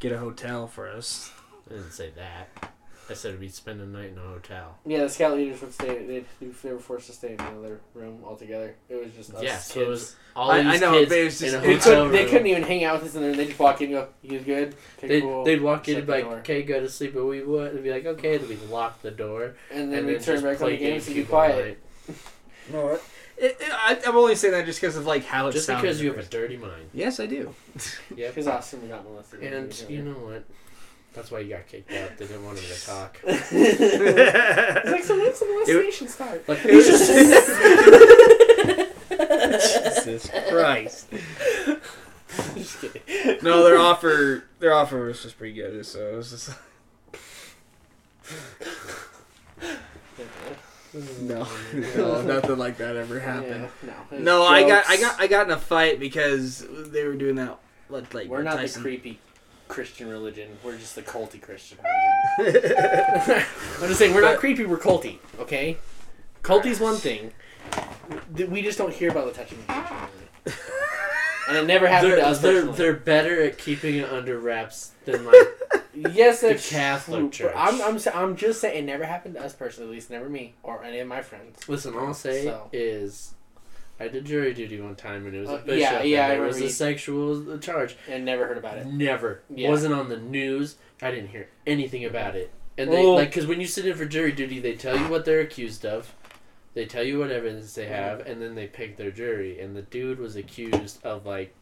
[0.00, 1.30] get a hotel for us.
[1.66, 2.70] I didn't say that.
[3.08, 4.78] I said we'd spend a night in a hotel.
[4.86, 6.06] Yeah, the scout leaders would stay.
[6.06, 6.24] They
[6.62, 8.76] they were forced to stay in another room altogether.
[8.88, 9.64] It was just us yeah, kids.
[9.66, 11.62] so it was all I- these I know, kids but it was just- in a
[11.62, 12.30] they, hotel could, they room.
[12.30, 14.40] couldn't even hang out with us, and then they just walk in and go, "You
[14.40, 14.74] good?
[14.98, 16.36] Okay, They'd, cool." they'd walk in and be like, door.
[16.38, 17.74] okay, go to sleep, but we would.
[17.74, 19.54] And be like, okay, then we'd lock the door.
[19.70, 21.28] and then and we then turn back on play the games and be GameCube all
[21.30, 21.78] quiet.
[22.72, 23.00] night.
[23.40, 25.66] No, it, it, I, I'm only saying that just because of like how it Just
[25.66, 26.90] sounded because you have a dirty mind.
[26.92, 27.54] Yes, I do.
[28.14, 29.42] yeah, Because Austin got molested.
[29.42, 30.44] And you know what?
[31.14, 32.16] That's why you got kicked out.
[32.18, 33.20] They didn't want him to talk.
[33.24, 36.48] it's like, so when's the molestation start?
[36.48, 37.08] Like, He's just
[40.04, 41.06] Jesus Christ.
[42.56, 43.38] Just kidding.
[43.42, 45.86] No, their offer their offer was just pretty good.
[45.86, 46.50] So it was just
[50.94, 51.20] Mm.
[51.22, 51.46] no,
[51.96, 53.68] no, nothing like that ever happened.
[53.84, 54.18] Yeah, no.
[54.18, 57.58] No, I got I got I got in a fight because they were doing that.
[57.90, 58.82] Like, like We're not Tyson.
[58.82, 59.18] the creepy
[59.68, 60.56] Christian religion.
[60.62, 61.78] We're just the culty Christian
[62.38, 62.72] religion.
[62.78, 64.64] I'm just saying, we're not creepy.
[64.64, 65.18] We're culty.
[65.38, 65.78] Okay,
[66.42, 67.32] culty's one thing.
[68.36, 69.58] We just don't hear about the touching.
[69.58, 70.60] of Christian religion.
[71.46, 75.26] And it never happened they're, us they're, they're better at keeping it under wraps than
[75.26, 75.34] like
[75.96, 77.54] yes, the Catholic true, Church.
[77.56, 79.90] I'm, I'm, I'm just saying it never happened to us personally.
[79.90, 81.68] At least never me or any of my friends.
[81.68, 82.68] Listen, all I'll say So.
[82.72, 83.34] is,
[84.00, 85.78] I did jury duty one time and it was Uh, a bishop.
[85.80, 87.96] yeah, yeah, and I there was a sexual charge.
[88.08, 88.86] And never heard about it.
[88.86, 89.42] Never.
[89.54, 89.68] Yeah.
[89.68, 90.76] Wasn't on the news.
[91.00, 92.50] I didn't hear anything about it.
[92.76, 95.24] And they like because when you sit in for jury duty, they tell you what
[95.24, 96.12] they're accused of.
[96.74, 99.60] They tell you what evidence they have, and then they pick their jury.
[99.60, 101.54] And the dude was accused of like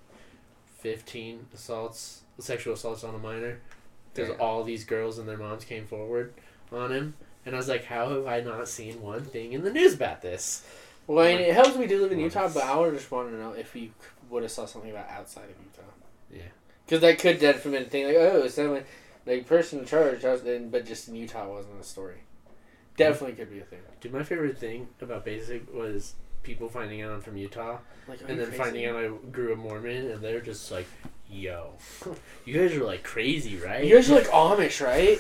[0.79, 3.61] fifteen assaults, sexual assaults on a minor.
[4.15, 6.35] Because all these girls and their moms came forward
[6.71, 7.15] on him,
[7.47, 10.23] and I was like, how have I not seen one thing in the news about
[10.23, 10.65] this?
[11.07, 12.21] Well, and it helps we do live in.
[12.21, 13.91] Utah, but I would just want to know if you
[14.31, 15.89] would have saw something about outside of Utah.
[16.33, 16.51] Yeah.
[16.85, 18.85] Because that could definitely been a thing like, oh, someone
[19.27, 22.19] like person in charge, but just in Utah wasn't a story.
[22.97, 23.81] Definitely could be a thing.
[24.01, 28.39] Dude, my favorite thing about basic was people finding out I'm from Utah Like, and
[28.39, 30.87] then finding out I grew up Mormon, and they're just like,
[31.33, 31.73] "Yo,
[32.45, 35.19] you guys are like crazy, right?" you guys are like Amish, right?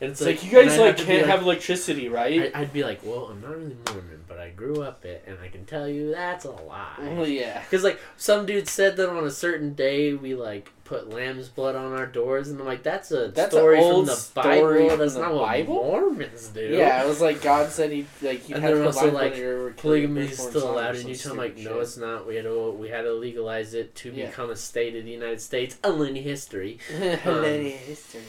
[0.00, 2.50] And it's like, like, you guys like can't like- have electricity, right?
[2.54, 5.38] I, I'd be like, "Well, I'm not really Mormon, but I grew up it, and
[5.42, 7.60] I can tell you that's a well, lie." yeah.
[7.62, 11.74] Because like some dude said that on a certain day we like put lamb's blood
[11.76, 14.88] on our doors, and I'm like, "That's a That's story from the story Bible.
[14.90, 18.06] from That's the not what Bible?" Mormons do." Yeah, it was like God said he
[18.20, 21.10] like he And had they're to also, like, your polygamy is still allowed in some
[21.10, 21.30] Utah.
[21.30, 22.26] I'm like, stupid no, it's not.
[22.26, 24.26] We had to we had to legalize it to Yeah.
[24.26, 25.78] become a state of the United States.
[25.84, 26.78] A linear history.
[26.88, 28.20] Hilarious um, history.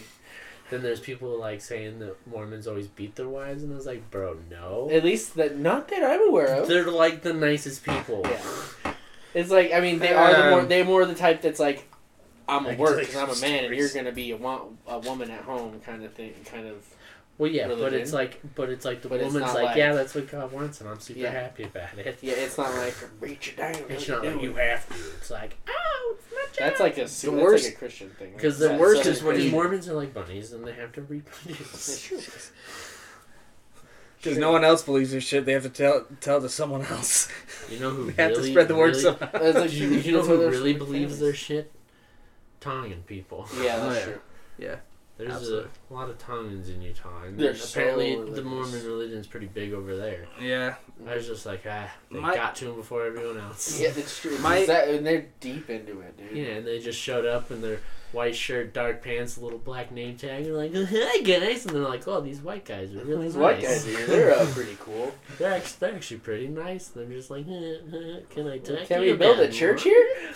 [0.71, 4.09] Then there's people like saying that Mormons always beat their wives, and I was like,
[4.09, 4.89] bro, no.
[4.91, 6.67] At least that not that I'm aware of.
[6.67, 8.21] They're like the nicest people.
[8.23, 8.93] Yeah.
[9.35, 11.87] It's like I mean they are the more Um, they more the type that's like
[12.47, 15.29] I'm a work because I'm a man and you're gonna be a, wo- a woman
[15.31, 16.77] at home kind of thing kind of
[17.37, 20.15] Well, yeah, but it's like, but it's like the But woman's like, like- yeah, that's
[20.15, 21.31] what God wants, and I'm super Yeah.
[21.31, 22.17] happy about it.
[22.21, 23.75] Yeah, it's not like reach it down.
[23.89, 24.93] It's not you like you have to.
[25.17, 28.33] It's like, oh, it's not That's like a that's worst- like a Christian thing.
[28.35, 30.93] Because the that- worst Southern is when Christian- Mormons are like bunnies and they have
[30.93, 32.51] to reproduce.
[34.17, 37.29] Because no one else believes their shit, they have to tell tell to someone else.
[37.69, 39.29] You know who they have really, to spread the word really, somehow.
[39.31, 41.19] That's like- you, you know who really believes famous.
[41.19, 41.71] their shit?
[42.59, 43.47] Tongan people.
[43.61, 44.05] Yeah, Oh, that's yeah.
[44.05, 44.21] true.
[44.57, 44.75] Yeah.
[45.17, 45.69] There's Absolutely.
[45.89, 48.43] a lot of Tongans in Utah, and They're so apparently the religious.
[48.43, 50.25] Mormon religion's pretty big over there.
[50.41, 50.75] Yeah.
[51.07, 53.79] I was just like, ah, they My- got to him before everyone else.
[53.79, 54.37] Yeah, that's true.
[54.39, 56.35] My- My, that, and they're deep into it, dude.
[56.37, 57.79] Yeah, and they just showed up in their
[58.11, 60.45] white shirt, dark pants, a little black name tag.
[60.45, 63.35] And they're like, "Hi guys," and they're like, "Oh, these white guys are really These
[63.35, 63.41] nice.
[63.41, 65.13] white guys here, they're uh, pretty cool.
[65.37, 67.45] They're actually, they're actually pretty nice." They're just like,
[68.29, 70.29] "Can I talk Can to we build a church more?" here?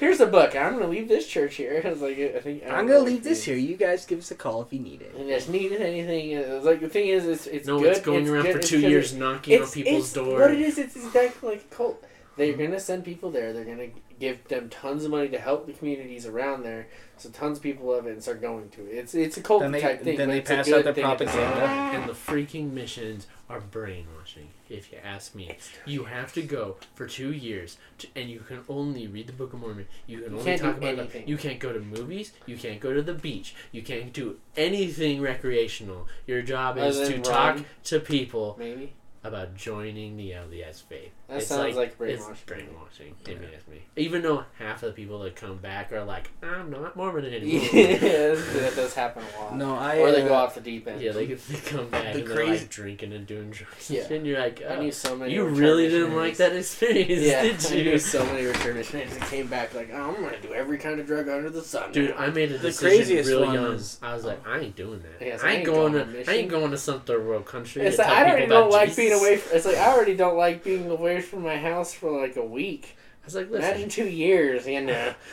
[0.00, 0.54] Here's a book.
[0.54, 1.80] I'm gonna leave this church here.
[1.84, 3.56] I was like, I think I I'm gonna leave this here.
[3.56, 5.14] You guys give us a call if you need it.
[5.16, 7.92] And if needed anything, it like the thing is, it's it's No, good.
[7.92, 10.40] it's going around good, for two good, years, knocking on It's, people's it's, door.
[10.40, 12.04] What it is, it's exactly like a cult.
[12.36, 12.64] They're mm-hmm.
[12.64, 13.52] gonna send people there.
[13.52, 16.88] They're gonna give them tons of money to help the communities around there.
[17.16, 18.94] So tons of people love it and start going to it.
[18.94, 20.16] It's it's a cult Then they- type thing.
[20.16, 21.66] then they pass out their the propaganda.
[21.66, 25.56] And the freaking missions are brainwashing, if you ask me.
[25.84, 29.52] You have to go for two years, to, and you can only read the Book
[29.52, 29.86] of Mormon.
[30.06, 30.98] You can You only can't talk about.
[30.98, 31.28] anything.
[31.28, 32.32] You can't go to movies.
[32.46, 33.54] You can't go to the beach.
[33.72, 36.06] You can't do anything recreational.
[36.26, 38.92] Your job Other is to than talk to people Maybe
[39.24, 41.10] about joining the LDS faith.
[41.28, 42.36] That It's sounds like, It's brainwashing.
[42.46, 43.82] brainwashing, if you ask me.
[43.96, 47.62] Even though half of the people that come back are like, I'm not Mormon anymore.
[47.72, 49.56] yeah, that does happen a lot.
[49.56, 49.98] No, I.
[49.98, 51.00] or they uh, go off the deep end.
[51.00, 53.90] Yeah, they, they come back The and they're crazy- like drinking and doing drugs.
[53.90, 54.12] Yeah.
[54.12, 55.32] And you're like, I oh, knew so many.
[55.34, 57.84] you really didn't like that experience, Yeah, did I you?
[57.84, 61.00] knew so many return missionaries that came back like, oh, I'm gonna do every kind
[61.00, 61.90] of drug under the sun.
[61.92, 63.72] Dude, now." I made a The decision craziest real young.
[63.74, 65.26] is- I was like, I ain't doing that.
[65.26, 66.10] Yes, I, ain't going, on a to.
[66.10, 66.34] I mission.
[66.34, 67.82] ain't going to some third world country.
[67.82, 68.96] It's to like, tell I people already about don't like Jesus.
[68.96, 69.36] being away.
[69.38, 72.44] From, it's like I already don't like being away from my house for like a
[72.44, 72.96] week.
[73.22, 75.12] I was like, listen, Imagine two years, you know.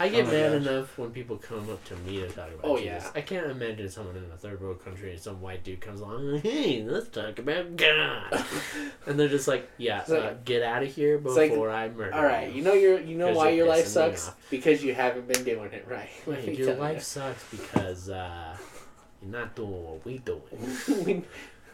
[0.00, 0.66] I get Oh mad gosh.
[0.68, 3.04] enough when people come up to me to talk about Oh, Jesus.
[3.04, 3.10] yeah.
[3.14, 6.26] I can't imagine someone in a third world country and some white dude comes along,
[6.32, 8.44] like, hey, let's talk about God,
[9.06, 11.70] and they're just like, yeah, It's like- uh, get out of here It's like, before
[11.70, 12.56] I murder All right, you.
[12.56, 15.44] you know your, you know 'Cause why you're your life sucks because you haven't been
[15.44, 16.08] doing it right.
[16.26, 18.56] Let Hey, me your tell life sucks because uh,
[19.22, 21.24] you're not doing what we doing.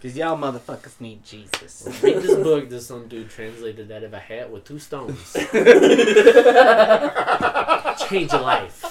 [0.03, 0.11] You.
[0.11, 1.86] Because y'all motherfuckers need Jesus.
[2.03, 5.32] Read this book that some dude translated out of a hat with two stones.
[8.09, 8.84] Change your life.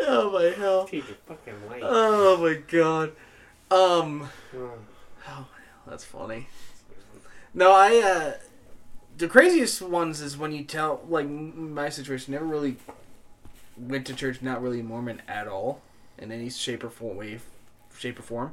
[0.00, 0.86] oh my hell.
[0.86, 1.82] Change your fucking life.
[1.82, 3.12] Oh my god.
[3.70, 4.28] Um.
[4.56, 4.70] Oh.
[5.28, 5.46] Oh,
[5.86, 6.48] that's funny.
[7.52, 7.96] No, I.
[7.98, 8.32] uh
[9.16, 12.76] The craziest ones is when you tell, like, my situation, never really
[13.76, 15.80] went to church, not really Mormon at all,
[16.18, 17.38] in any shape or form, way,
[17.96, 18.52] shape or form.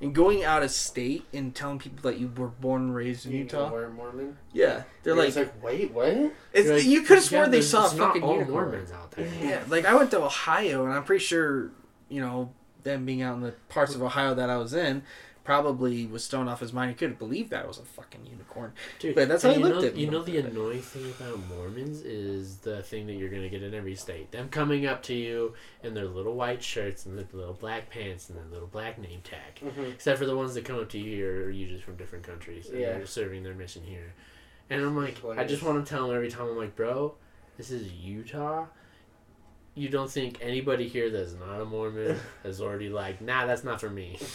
[0.00, 3.32] And going out of state and telling people that you were born and raised in
[3.32, 3.70] You Utah.
[3.70, 4.36] Were Mormon?
[4.52, 6.08] Yeah, they're You're like, just like, wait, what?
[6.52, 8.70] it's, You're like, you could have yeah, sworn they saw a not fucking all unicorn.
[8.70, 9.28] Mormons out there.
[9.40, 11.70] Yeah, like I went to Ohio, and I'm pretty sure,
[12.08, 12.50] you know,
[12.82, 15.04] them being out in the parts of Ohio that I was in,
[15.44, 16.90] probably was thrown off his mind.
[16.90, 18.72] He couldn't believe that was a fucking unicorn.
[18.98, 20.46] Dude, But that's how he you looked know, at me You know the it.
[20.46, 24.30] annoying thing about Mormons is the thing that you're gonna get in every state.
[24.30, 28.28] Them coming up to you in their little white shirts and their little black pants
[28.28, 29.56] and their little black name tag.
[29.64, 29.90] Mm-hmm.
[29.92, 32.68] Except for the ones that come up to you here are usually from different countries
[32.68, 32.92] and Yeah.
[32.92, 34.14] they're serving their mission here.
[34.70, 36.48] And I'm like, I just want to tell them every time.
[36.48, 37.14] I'm like, bro,
[37.58, 38.66] this is Utah.
[39.74, 43.80] You don't think anybody here that's not a Mormon is already like, nah, that's not
[43.80, 44.18] for me.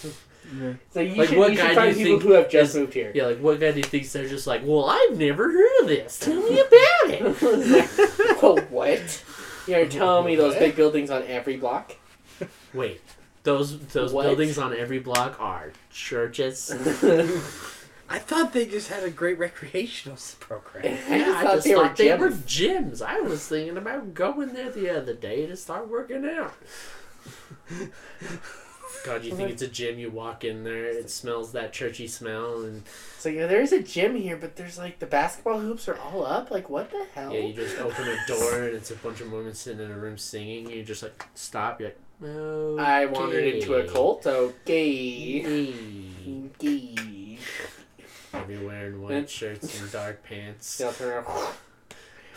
[0.94, 2.50] So you Like, should, what you guy should do find you people think who have
[2.50, 3.12] just is- moved here.
[3.14, 5.88] Yeah, like what guy do you think they're just like, well, I've never heard of
[5.90, 6.18] this.
[6.20, 6.70] Tell me about
[7.10, 7.36] it.
[8.42, 9.24] oh, what?
[9.68, 11.98] You're telling me those big buildings on every block?
[12.74, 13.02] Wait,
[13.44, 14.24] those those What?
[14.24, 16.70] buildings on every block are churches.
[18.10, 20.86] I thought they just had a great recreational s- program.
[21.10, 22.98] I Yeah, just I thought just they were they were gyms.
[22.98, 23.02] gyms.
[23.02, 26.54] I was thinking about going there the other day to start working out.
[29.06, 30.00] God, you think it's a gym?
[30.00, 32.84] You walk in there, it smells that churchy smell, and
[33.20, 36.26] So yeah, there is a gym here, but there's like the basketball hoops are all
[36.26, 36.50] up.
[36.52, 37.34] Like what the hell?
[37.34, 39.98] yeah, you just open a door and it's a bunch of Mormons sitting in a
[39.98, 40.70] room singing.
[40.70, 41.80] You just like stop.
[41.82, 42.84] You're like, okay.
[42.84, 44.26] I wandered into a cult.
[44.26, 45.40] Okay.
[45.42, 46.50] Hey.
[46.56, 47.38] Okay.
[48.38, 50.78] Every wearing white And- shirts and dark pants.
[50.78, 51.28] They'll turn around.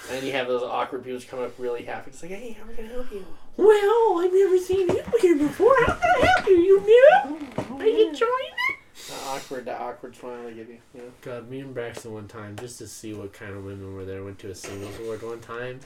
[0.08, 2.10] And then you have those awkward people just come up really happy.
[2.10, 3.24] It's like, hey, how am I gonna help you?
[3.56, 5.74] Well, I've never seen you here before.
[5.86, 6.56] How can I help you?
[6.56, 7.10] You new?
[7.58, 8.30] Oh, are you enjoying
[8.68, 8.76] it?
[9.08, 10.78] The awkward, the awkward smile they give you.
[10.94, 11.12] you know?
[11.20, 14.24] God, me and Braxton one time, just to see what kind of women were there,
[14.24, 15.80] went to a singles ward one time.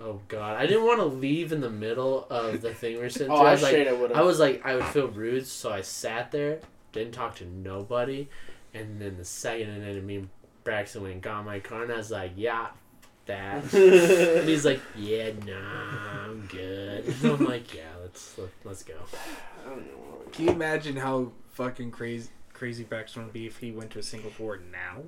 [0.00, 3.10] Oh god, I didn't want to leave in the middle of the thing we are
[3.10, 3.30] sitting.
[3.30, 3.46] Oh, through.
[3.46, 6.60] I I like, straight I was like, I would feel rude, so I sat there,
[6.92, 8.28] didn't talk to nobody,
[8.74, 10.28] and then the second and then me and
[10.64, 12.68] Braxton went and got my car, and I was like, yeah,
[13.26, 13.72] that.
[13.74, 17.04] and he's like, yeah, nah, I'm good.
[17.04, 18.94] And I'm like, yeah, let's let, let's go.
[20.32, 24.02] Can you imagine how fucking crazy crazy Braxton would be if he went to a
[24.02, 25.02] singles ward now?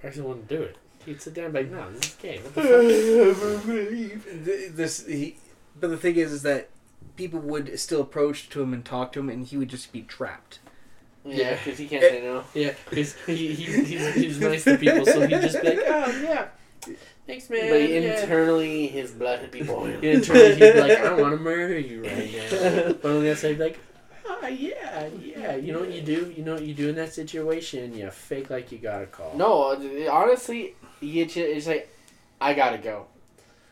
[0.00, 0.78] Braxton wouldn't do it.
[1.04, 2.38] He'd sit down and be like, no, this is gay.
[2.38, 3.34] What the
[4.74, 4.76] fuck?
[4.76, 5.36] This he,
[5.78, 6.70] but the thing is, is that
[7.16, 10.02] people would still approach to him and talk to him, and he would just be
[10.02, 10.58] trapped.
[11.26, 12.44] Yeah, because he can't Eh, say no.
[12.54, 16.20] Yeah, he's, he, he's, he's, he's nice to people, so he'd just be like, oh,
[16.22, 16.48] yeah.
[17.26, 17.70] Thanks, man.
[17.70, 18.20] But yeah.
[18.22, 20.02] internally, his blood would be boiling.
[20.04, 22.92] Internally, he'd be like, I want to murder you right now.
[23.02, 23.78] But on the outside, he'd be like,
[24.26, 25.56] oh, yeah, yeah.
[25.56, 26.32] You know what you do?
[26.36, 27.94] You know what you do in that situation?
[27.96, 29.34] You fake like you got a call.
[29.36, 31.92] No, uh, honestly, you just, you, it's like,
[32.40, 33.06] I gotta go.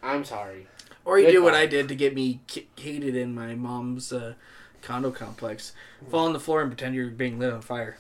[0.03, 0.67] I'm sorry.
[1.05, 4.35] Or you do what I did to get me ki- hated in my mom's uh,
[4.85, 5.73] condo complex.
[6.11, 7.97] Fall on the floor and pretend you're being lit on fire.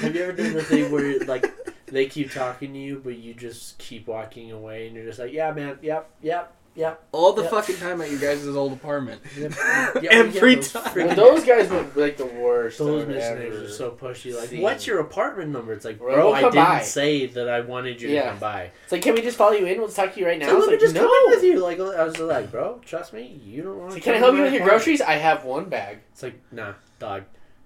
[0.00, 1.46] Have you ever done the thing where, like,
[1.86, 5.32] they keep talking to you, but you just keep walking away, and you're just like,
[5.32, 7.02] yeah, man, yep, yep, yep.
[7.12, 7.50] All the Yep.
[7.50, 9.20] fucking time at your guys' old apartment.
[9.38, 9.52] yep,
[10.10, 10.94] Every those time.
[10.94, 12.78] Well, those guys were like the worst.
[12.78, 14.36] Those I've missionaries ever are so pushy.
[14.36, 14.62] Like, seen.
[14.62, 15.72] what's your apartment number?
[15.72, 16.82] It's like, Bro, bro, I didn't by.
[16.82, 18.70] say that I wanted you to come by.
[18.84, 19.78] It's like, can we just follow you in?
[19.78, 20.48] We'll talk to you right now.
[20.48, 21.60] So let me It's just like, come in with you.
[21.60, 24.02] Like, I was like, bro, trust me, you don't want So to.
[24.04, 25.00] can I help you with your groceries?
[25.00, 25.98] I have one bag.
[26.12, 27.24] It's like, nah, dog.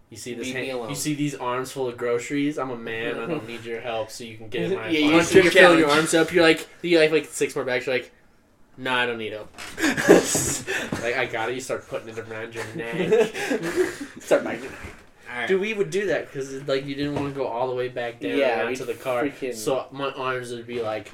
[0.09, 0.53] You see this?
[0.53, 2.59] Hand- you see these arms full of groceries?
[2.59, 3.19] I'm a man.
[3.19, 4.87] I don't need your help, so you can get in my.
[4.89, 5.23] yeah, you apartment.
[5.23, 6.33] just you're filling your arms up.
[6.33, 7.87] You're like, you like like six more bags.
[7.87, 8.13] You're like,
[8.79, 9.51] nah, I don't need help.
[11.03, 11.55] like I got it.
[11.55, 13.33] You start putting it around your neck.
[14.21, 14.71] Start biting.
[15.31, 15.49] Alright.
[15.49, 17.89] Dude, we would do that because like you didn't want to go all the way
[17.89, 19.25] back down Yeah, to the car.
[19.25, 21.11] freaking- So my arms would be like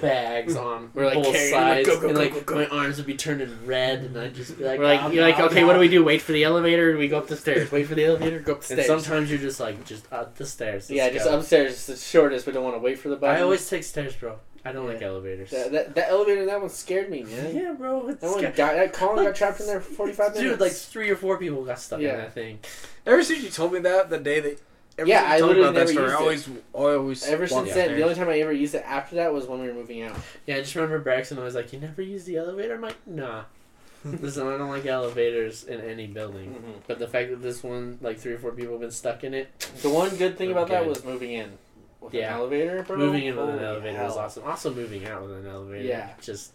[0.00, 2.96] bags on We're, like, both them, like, sides, go, go, and like go, my arms
[2.96, 5.44] would be turning red, and I'd just be like, We're like, "Ah, you're like, ah,
[5.44, 6.02] okay, ah." what do we do?
[6.02, 6.92] Wait for the elevator?
[6.92, 7.70] Or we go up the stairs.
[7.70, 8.40] Wait for the elevator.
[8.40, 9.04] Go up the And stairs.
[9.04, 10.90] sometimes you're just like, just up the stairs.
[10.90, 11.72] yeah, just upstairs.
[11.72, 12.46] It's the shortest.
[12.46, 13.36] We don't want to wait for the button.
[13.36, 14.38] I always take stairs, bro.
[14.64, 15.50] I don't like elevators.
[15.50, 16.44] that, that, that elevator.
[16.46, 17.54] That one scared me, man.
[17.56, 18.08] yeah, bro.
[18.08, 20.50] It's That one sca- got that Colin got trapped in there for forty five minutes.
[20.52, 22.10] Dude, like three or four people got stuck Yeah.
[22.12, 22.58] in that thing.
[23.06, 24.60] Ever since you told me that the day that.
[24.98, 26.98] Ever Yeah, I you told me literally about that never story, I used always, I
[26.98, 27.24] always.
[27.24, 29.68] Ever since then, the only time I ever used it after that was when we
[29.68, 30.16] were moving out.
[30.46, 33.44] Yeah, I just remember Braxton was like, "You never use the elevator." I'm like, "Nah."
[34.04, 36.54] Listen, I don't like elevators in any building.
[36.54, 36.80] Mhm.
[36.86, 39.32] But the fact that this one, like three or four people have been stuck in
[39.34, 41.52] it, The one good thing We're about that was moving in
[42.00, 42.34] with Yeah.
[42.34, 42.96] an elevator, bro.
[42.96, 44.18] moving in with an elevator is hell.
[44.18, 44.44] awesome.
[44.44, 45.84] Also, moving out with an elevator.
[45.86, 46.08] Yeah.
[46.20, 46.52] Just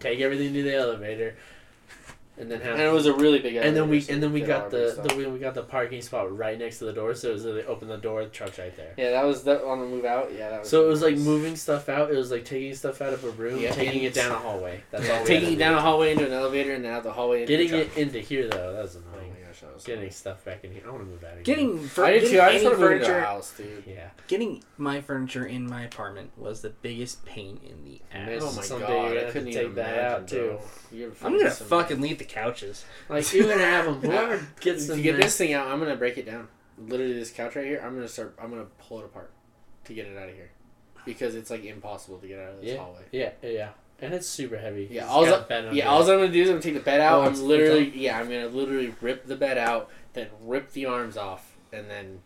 [0.00, 1.36] take everything to the elevator,
[2.38, 2.72] and then have.
[2.74, 3.56] And it was a really big.
[3.56, 6.36] and then we and then we got the, the we, we got the parking spot
[6.36, 8.76] right next to the door, so it was they open the door, the truck's right
[8.76, 8.92] there.
[8.96, 10.32] Yeah, that was that on the move out.
[10.32, 10.68] Yeah, that was.
[10.68, 12.10] So it was like moving stuff out.
[12.10, 14.82] It was like taking stuff out of a room, Yeah, taking it down a hallway.
[14.90, 15.24] That's Yeah, all.
[15.26, 17.42] taking it down a hallway into an elevator and then out the hallway.
[17.42, 19.35] Into Getting the it into here though, that was annoying.
[19.62, 20.82] My gosh, was Getting stuff back in here.
[20.86, 21.42] I want to move out of here.
[21.44, 22.40] Getting, fur- I did getting too.
[22.40, 23.84] I just any want to move into a furniture, house, dude.
[23.86, 24.08] yeah.
[24.28, 28.28] getting my furniture in my apartment was the biggest pain in the ass.
[28.28, 30.22] Miss- Oh my Someday god, you're gonna I have couldn't to even take that imagine,
[30.22, 30.46] out, too.
[30.90, 30.98] bro.
[30.98, 32.84] You're I'm gonna some- fucking leave the couches.
[33.08, 34.00] Like you're gonna have them.
[34.00, 35.02] Whoever gets to them.
[35.02, 36.48] get this thing out, I'm gonna break it down.
[36.78, 37.82] Literally, this couch right here.
[37.84, 38.34] I'm gonna start.
[38.40, 39.30] I'm gonna pull it apart
[39.84, 40.50] to get it out of here
[41.06, 42.76] because it's like impossible to get out of this Yeah.
[42.78, 43.00] hallway.
[43.12, 43.68] Yeah, yeah,
[44.00, 44.88] and it's super heavy.
[44.90, 47.00] Yeah, all I- bed Yeah, all I'm gonna do is I'm gonna take the bed
[47.00, 47.20] out.
[47.20, 51.16] Oh, I'm literally, yeah, I'm gonna literally rip the bed out, then rip the arms
[51.16, 52.20] off, and then,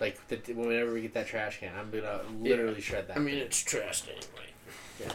[0.00, 3.16] like, the, whenever we get that trash can, I'm gonna literally shred that.
[3.16, 5.12] I mean, it's trash anyway.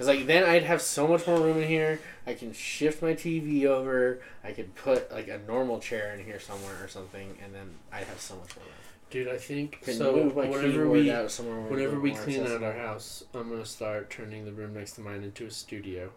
[0.00, 2.00] Cause like then I'd have so much more room in here.
[2.26, 4.22] I can shift my TV over.
[4.42, 8.04] I could put like a normal chair in here somewhere or something, and then I'd
[8.04, 8.74] have so much more room.
[9.10, 10.28] Dude, I think Can so.
[10.28, 14.46] Whenever we out somewhere where whenever we clean out our house, I'm gonna start turning
[14.46, 16.10] the room next to mine into a studio.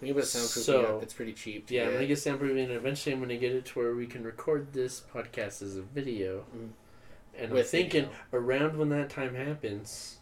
[0.00, 1.02] we can put soundproofing So- up.
[1.02, 1.72] It's pretty cheap.
[1.72, 4.22] Yeah, I'm gonna get soundproofing, and eventually I'm gonna get it to where we can
[4.22, 6.44] record this podcast as a video.
[6.56, 6.68] Mm.
[7.36, 8.16] And I'm thinking video.
[8.32, 10.18] around when that time happens,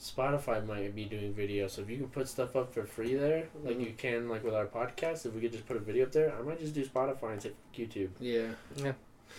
[0.00, 1.68] Spotify might be doing video.
[1.68, 3.86] So if you can put stuff up for free there, like Mhm.
[3.86, 6.34] you can like with our podcast, if we could just put a video up there,
[6.38, 8.48] I might just do Spotify and take YouTube Yeah.
[8.76, 8.92] Yeah.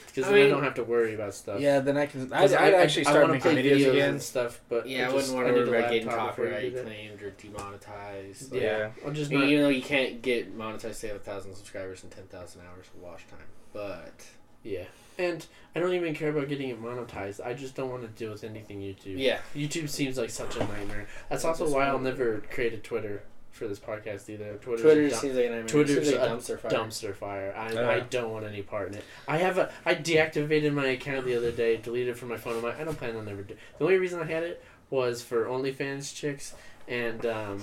[0.08, 1.60] because I then I don't have to worry about stuff.
[1.60, 2.22] Yeah, then I can.
[2.34, 4.10] I'd, 'Cause I'd I- actually I start wanna making play videos again.
[4.10, 4.62] and stuff.
[4.68, 7.22] But Yeah, I just- wouldn't want to need worry a about getting I copyright claimed
[7.24, 8.54] or demonetized.
[8.56, 8.92] Yeah, Yeah.
[9.06, 9.50] I'll just I mean, not.
[9.52, 12.88] even though you can't get monetized to have a thousand subscribers and ten thousand hours
[12.94, 13.40] of watch time,
[13.74, 14.26] but
[14.64, 14.86] Yeah,
[15.18, 15.46] and
[15.76, 17.46] I don't even care about getting it monetized.
[17.46, 19.18] I just don't want to deal with anything YouTube.
[19.18, 21.08] yeah, YouTube seems like such a nightmare.
[21.30, 24.54] That's also why I'll never create a Twitter for this podcast either.
[24.62, 25.68] Twitter's Twitter a dump- seems like an nightmare.
[25.68, 26.72] Twitter's Twitter's like a dumpster fire.
[26.72, 27.56] dumpster fire.
[27.58, 29.04] I, Oh, I don't want any part in it.
[29.28, 32.58] I have a I deactivated my account the other day, deleted it from my phone.
[32.58, 33.42] I'm like, I don't plan on ever.
[33.42, 36.54] Do- the only reason I had it was for OnlyFans chicks
[36.88, 37.58] and um,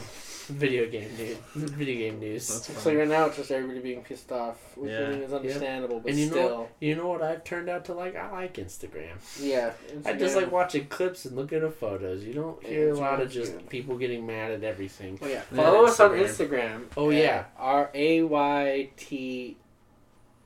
[0.47, 1.37] video game news.
[1.55, 2.47] Video game news.
[2.49, 5.07] That's So right now it's just everybody being pissed off, which Yeah.
[5.07, 7.87] I mean is understandable, but And you know still, You know what I've turned out
[7.87, 8.14] to like?
[8.16, 9.16] I like Instagram.
[9.41, 9.72] yeah.
[10.05, 12.25] I just like watching clips and looking at photos.
[12.25, 13.68] You don't hear a lot of just good.
[13.70, 15.18] people getting mad at everything.
[15.22, 16.81] Oh yeah, Yeah, follow us on Instagram.
[16.81, 16.83] Instagram.
[16.97, 17.45] Oh, yeah.
[17.57, 19.57] R A Y T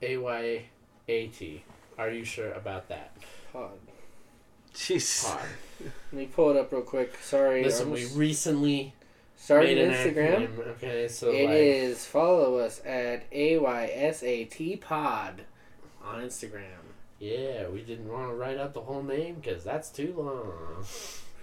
[0.03, 0.63] A Y
[1.09, 1.65] A T.
[1.99, 3.17] Are you sure about that?
[3.53, 3.73] Pod.
[4.73, 5.25] Jeez.
[5.29, 5.41] Pod.
[5.81, 7.15] Let me pull it up real quick.
[7.23, 8.95] Sorry, Listen, I'm we recently
[9.37, 10.49] started Instagram.
[10.49, 15.43] acronym, Okay, so It like is follow us at A Y S A T Pod
[16.05, 16.63] on Instagram.
[17.21, 20.85] yeah, we didn't want to write out the whole name because that's too long.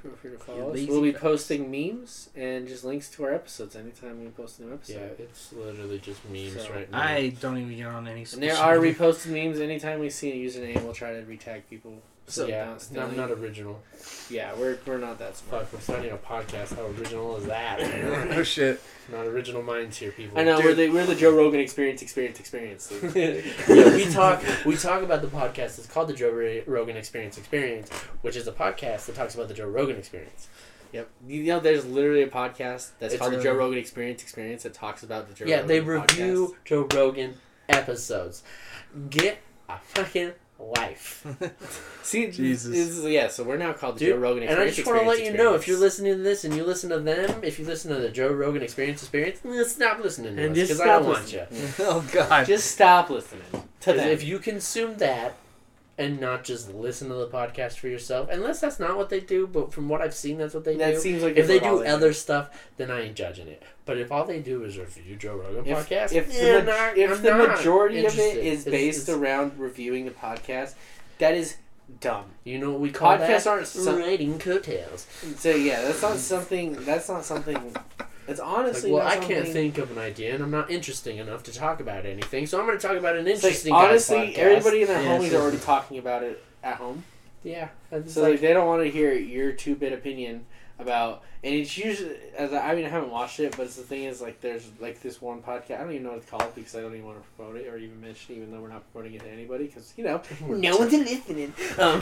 [0.02, 0.88] Feel free to You follow us.
[0.88, 1.20] We'll be fucks.
[1.20, 4.94] posting memes and just links to our episodes anytime we post a new episode.
[5.18, 7.02] Yeah, it's literally just memes So, right now.
[7.02, 8.20] I don't even get on any.
[8.20, 10.84] And social there are reposted memes anytime we see a username.
[10.84, 12.02] We'll try to retag people.
[12.28, 13.82] So- yeah, not I'm not original.
[14.30, 15.64] Yeah, we're we're not that smart.
[15.68, 16.76] Fuck, we're starting a podcast.
[16.76, 17.80] How original is that?
[18.36, 18.82] oh shit.
[19.12, 20.40] not original minds here, people.
[20.40, 20.66] I know Dude.
[20.66, 22.92] we're the we're the Joe Rogan experience, experience, experience.
[23.16, 23.42] yeah,
[23.96, 25.78] we talk we talk about the podcast.
[25.78, 29.48] It's called the Joe Ra- Rogan Experience Experience, which is a podcast that talks about
[29.48, 30.48] the Joe Rogan Experience.
[30.92, 31.08] yep.
[31.28, 34.74] You know, there's literally a podcast that's It's called the Joe Rogan Experience, experience that
[34.74, 35.46] talks about the Joe.
[35.46, 36.66] yeah, Rogan they review podcast.
[36.66, 37.36] Joe Rogan
[37.70, 38.42] episodes.
[39.12, 39.38] Get
[39.70, 41.26] a fucking life,
[42.04, 42.74] See, Jesus.
[42.74, 43.06] Jesus.
[43.06, 43.28] yeah.
[43.28, 44.14] So we're now called the dude.
[44.16, 44.62] Joe Rogan Experience.
[44.62, 46.64] and I just want to let you know if you're listening to this and you
[46.64, 49.40] listen to them, if you listen to the Joe Rogan Experience Experience,
[49.72, 51.44] stop listening to And us because I don't want you.
[51.80, 52.46] oh god.
[52.48, 53.44] Just stop listening
[53.82, 54.08] to them.
[54.10, 55.36] if you consume that
[55.98, 59.48] and not just listen to the podcast for yourself, unless that's not what they do,
[59.48, 61.00] but from what I've seen, that's what they that do.
[61.00, 63.64] seems like If they do other stuff, then I ain't judging it.
[63.86, 66.72] But if all they do is review Joe Rogan If, podcast, if yeah, the, ma-
[66.72, 70.74] not- if the majority of it It's- based it's- around reviewing the podcast,
[71.20, 71.56] that is
[72.02, 72.26] dumb.
[72.44, 73.48] you know what we call Podcasts that?
[73.48, 75.08] aren't some- coattails.
[75.38, 76.74] So yeah, that's not something.
[76.84, 77.74] That's not something.
[78.28, 78.92] It's Like, honestly.
[78.92, 81.54] well, not I can't something- think of an idea, and I'm not interesting enough to
[81.54, 83.74] talk about anything, so I'm going to talk about an It's like, interesting.
[83.74, 87.04] honestly, everybody in their Yeah, homies are already talking about it at home.
[87.44, 87.68] Yeah,
[88.08, 90.46] So like, like, they don't want to hear your two bit opinion
[90.80, 91.22] about.
[91.44, 94.06] And it's usually, as I, I mean, I haven't watched it, but it's the thing
[94.06, 95.76] is, like, there's like this one podcast.
[95.80, 97.68] I don't even know what it's called because I don't even want to promote it
[97.68, 100.20] or even mention, it, even though we're not promoting it to anybody because you know
[100.48, 101.54] no one's listening.
[101.78, 102.02] Um,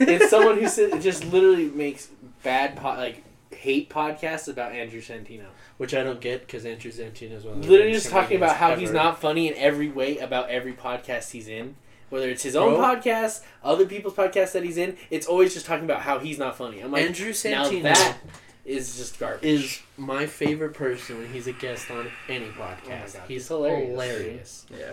[0.00, 2.08] it's someone who just literally makes
[2.42, 3.22] bad po- like
[3.62, 5.44] hate podcasts about Andrew Santino.
[5.76, 8.56] which I don't get because Andrew Santino is one of the Literally just talking about
[8.56, 11.76] how he's not funny in every way about every podcast he's in.
[12.10, 12.82] Whether it's his own Bro.
[12.96, 16.56] podcast, other people's podcasts that he's in, it's always just talking about how he's not
[16.58, 16.78] funny.
[16.80, 16.92] I'm ever.
[16.94, 17.50] like, Andrew Santino.
[17.52, 18.18] now Santino that
[18.64, 19.44] is just garbage.
[19.44, 22.82] is my favorite person when he's a guest on any podcast.
[22.84, 23.88] Oh God, he's he's hilarious.
[23.90, 24.66] hilarious.
[24.70, 24.92] Yeah.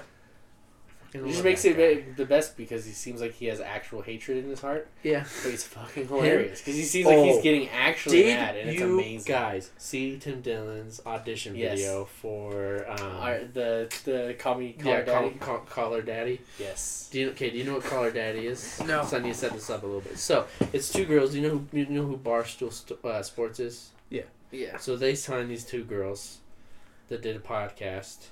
[1.12, 2.12] Fucking He just makes it guy.
[2.16, 5.24] the best because he seems like he has actual hatred in his heart, Yeah.
[5.44, 7.42] but he's fucking hilarious because he seems like he's Oh.
[7.42, 9.24] getting actually Did mad and it's amazing.
[9.34, 11.78] guys see Tim Dillon's audition Yes.
[11.80, 15.30] video for um, Our, the the call me call yeah, daddy.
[15.32, 16.42] Call, call, Call Her Daddy?
[16.60, 17.10] Yes.
[17.12, 17.50] Do you okay?
[17.50, 18.80] Do you know what Call Her Daddy is?
[18.86, 19.04] No.
[19.04, 20.18] So I need to set this up a little bit.
[20.20, 21.32] So it's two girls.
[21.32, 23.90] Do you know who you know who Barstool St- uh, Sports is?
[24.10, 24.24] Yeah.
[24.52, 24.78] Yeah.
[24.78, 26.38] So they signed these two girls
[27.08, 28.28] that did a podcast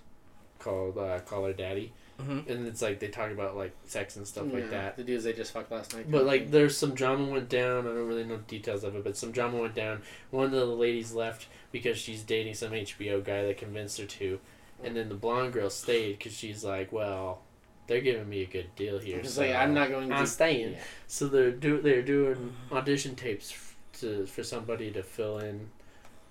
[0.60, 2.52] called uh, Call Her Daddy, Mm-hmm.
[2.52, 4.98] and it's like they talk about like sex and stuff like that.
[4.98, 6.10] The dudes they just fucked last night.
[6.10, 7.86] But like, there's some drama went down.
[7.86, 10.02] I don't really know the details of it, but some drama went down.
[10.32, 14.40] One of the ladies left because she's dating some HBO guy that convinced her to,
[14.84, 17.42] and then the blonde girl stayed because she's like, well,
[17.86, 19.20] they're giving me a good deal here.
[19.20, 20.16] It's so like I'm not going to.
[20.16, 20.72] I'm staying.
[20.74, 20.80] Yeah.
[21.06, 23.54] So they're do they're doing audition tapes
[24.00, 25.70] to for somebody to fill in,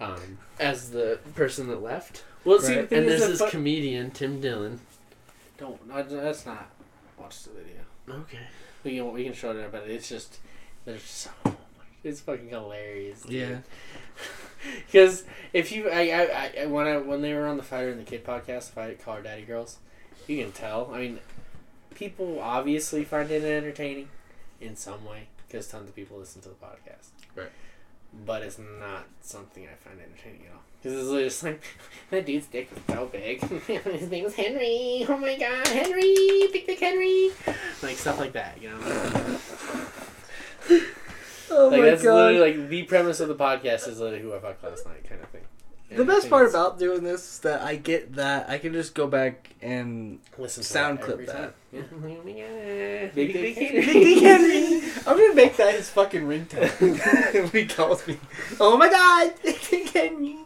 [0.00, 2.24] um, as the person that left.
[2.44, 2.88] Well, see, Right.
[2.88, 4.80] thing And there's this fu- comedian Tim Dillon.
[5.58, 5.88] Don't.
[5.88, 6.70] That's not.
[7.18, 8.20] Watch the video.
[8.22, 8.38] Okay.
[8.84, 10.38] We can we can show it, but it's just
[10.84, 11.54] there's so much.
[12.04, 13.22] It's fucking hilarious.
[13.22, 13.32] dude.
[13.32, 13.58] Yeah.
[14.86, 18.00] Because if you, I, I, I, when I, when they were on the Fighter and
[18.00, 19.78] the Kid podcast, Fight Call Her Daddy Girls,
[20.26, 20.90] you can tell.
[20.92, 21.20] I mean,
[21.94, 24.08] people obviously find it entertaining
[24.60, 27.10] in some way because tons of people listen to the podcast.
[27.36, 27.50] Right.
[28.24, 30.62] But it's not something I find entertaining at all.
[30.82, 31.62] Because it's literally just like,
[32.10, 33.40] that dude's dick was so big.
[33.66, 35.04] His name was Henry.
[35.08, 36.14] Oh my god, Henry!
[36.52, 37.30] Big Dick Henry!
[37.82, 39.38] Like stuff like that, you know?
[41.48, 42.14] Oh like my that's god.
[42.32, 45.22] literally like the premise of the podcast is literally who I fucked last night kind
[45.22, 45.42] of thing.
[45.88, 48.94] And the best part about doing this is that I get that I can just
[48.94, 51.54] go back and listen to sound that clip every that.
[51.72, 52.26] time.
[52.26, 53.06] Yeah.
[53.14, 53.92] Big Big Dick Dick Henry.
[53.92, 54.90] Big Henry.
[55.06, 57.34] I'm gonna make that his fucking ringtone.
[57.34, 58.18] if he calls me.
[58.58, 60.38] Oh my god, Big Henry.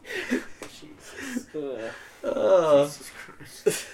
[0.61, 1.47] Jesus.
[1.55, 1.91] Ugh.
[2.23, 2.85] Oh.
[2.85, 3.11] Jesus
[3.65, 3.87] Christ.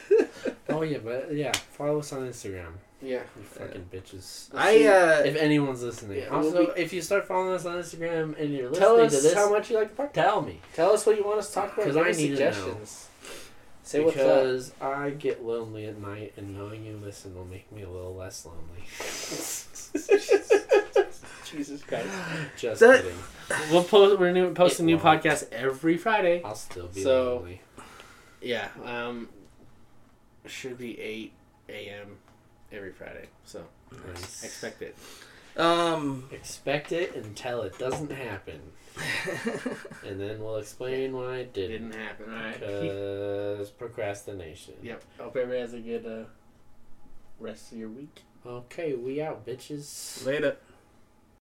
[0.69, 2.73] Oh yeah, but yeah, follow us on Instagram.
[3.07, 3.23] Yeah.
[3.37, 4.49] You fucking bitches.
[4.55, 6.19] I uh, If anyone's listening.
[6.19, 8.97] Yeah, we'll also, be- if you start following us on Instagram and you're listening Tell
[8.97, 10.13] to this, how much you like the podcast.
[10.15, 10.61] tell me.
[10.75, 11.85] Tell us what you want us to talk about.
[11.87, 12.51] 'Cause Give I us need to know.
[12.53, 13.09] suggestions.
[13.85, 14.23] Say what's up.
[14.25, 18.17] because I get lonely at night, and knowing you listen will make me a little
[18.17, 18.83] less lonely.
[21.45, 22.09] Jesus Christ.
[22.57, 23.19] Just That- kidding.
[23.71, 24.19] We'll post.
[24.19, 25.23] We're new, posting It new won't.
[25.23, 26.43] podcasts every Friday.
[26.45, 27.61] I'll still be So- lonely.
[28.41, 28.69] Yeah.
[28.85, 29.29] Um.
[30.47, 31.33] Should be eight
[31.69, 32.19] a.m.
[32.77, 33.27] every Friday.
[33.45, 33.65] So
[34.09, 34.45] Nice.
[34.45, 34.97] expect it.
[35.57, 38.61] um, Expect it until it doesn't happen,
[40.07, 41.91] and then we'll explain why it It didn't.
[41.91, 42.33] didn't happen.
[42.33, 42.61] All right.
[42.61, 44.75] Because procrastination.
[44.83, 45.03] Yep.
[45.19, 46.25] Hope everybody has a good uh,
[47.41, 48.23] rest of your week.
[48.47, 50.25] Okay, we out, bitches.
[50.27, 50.57] later.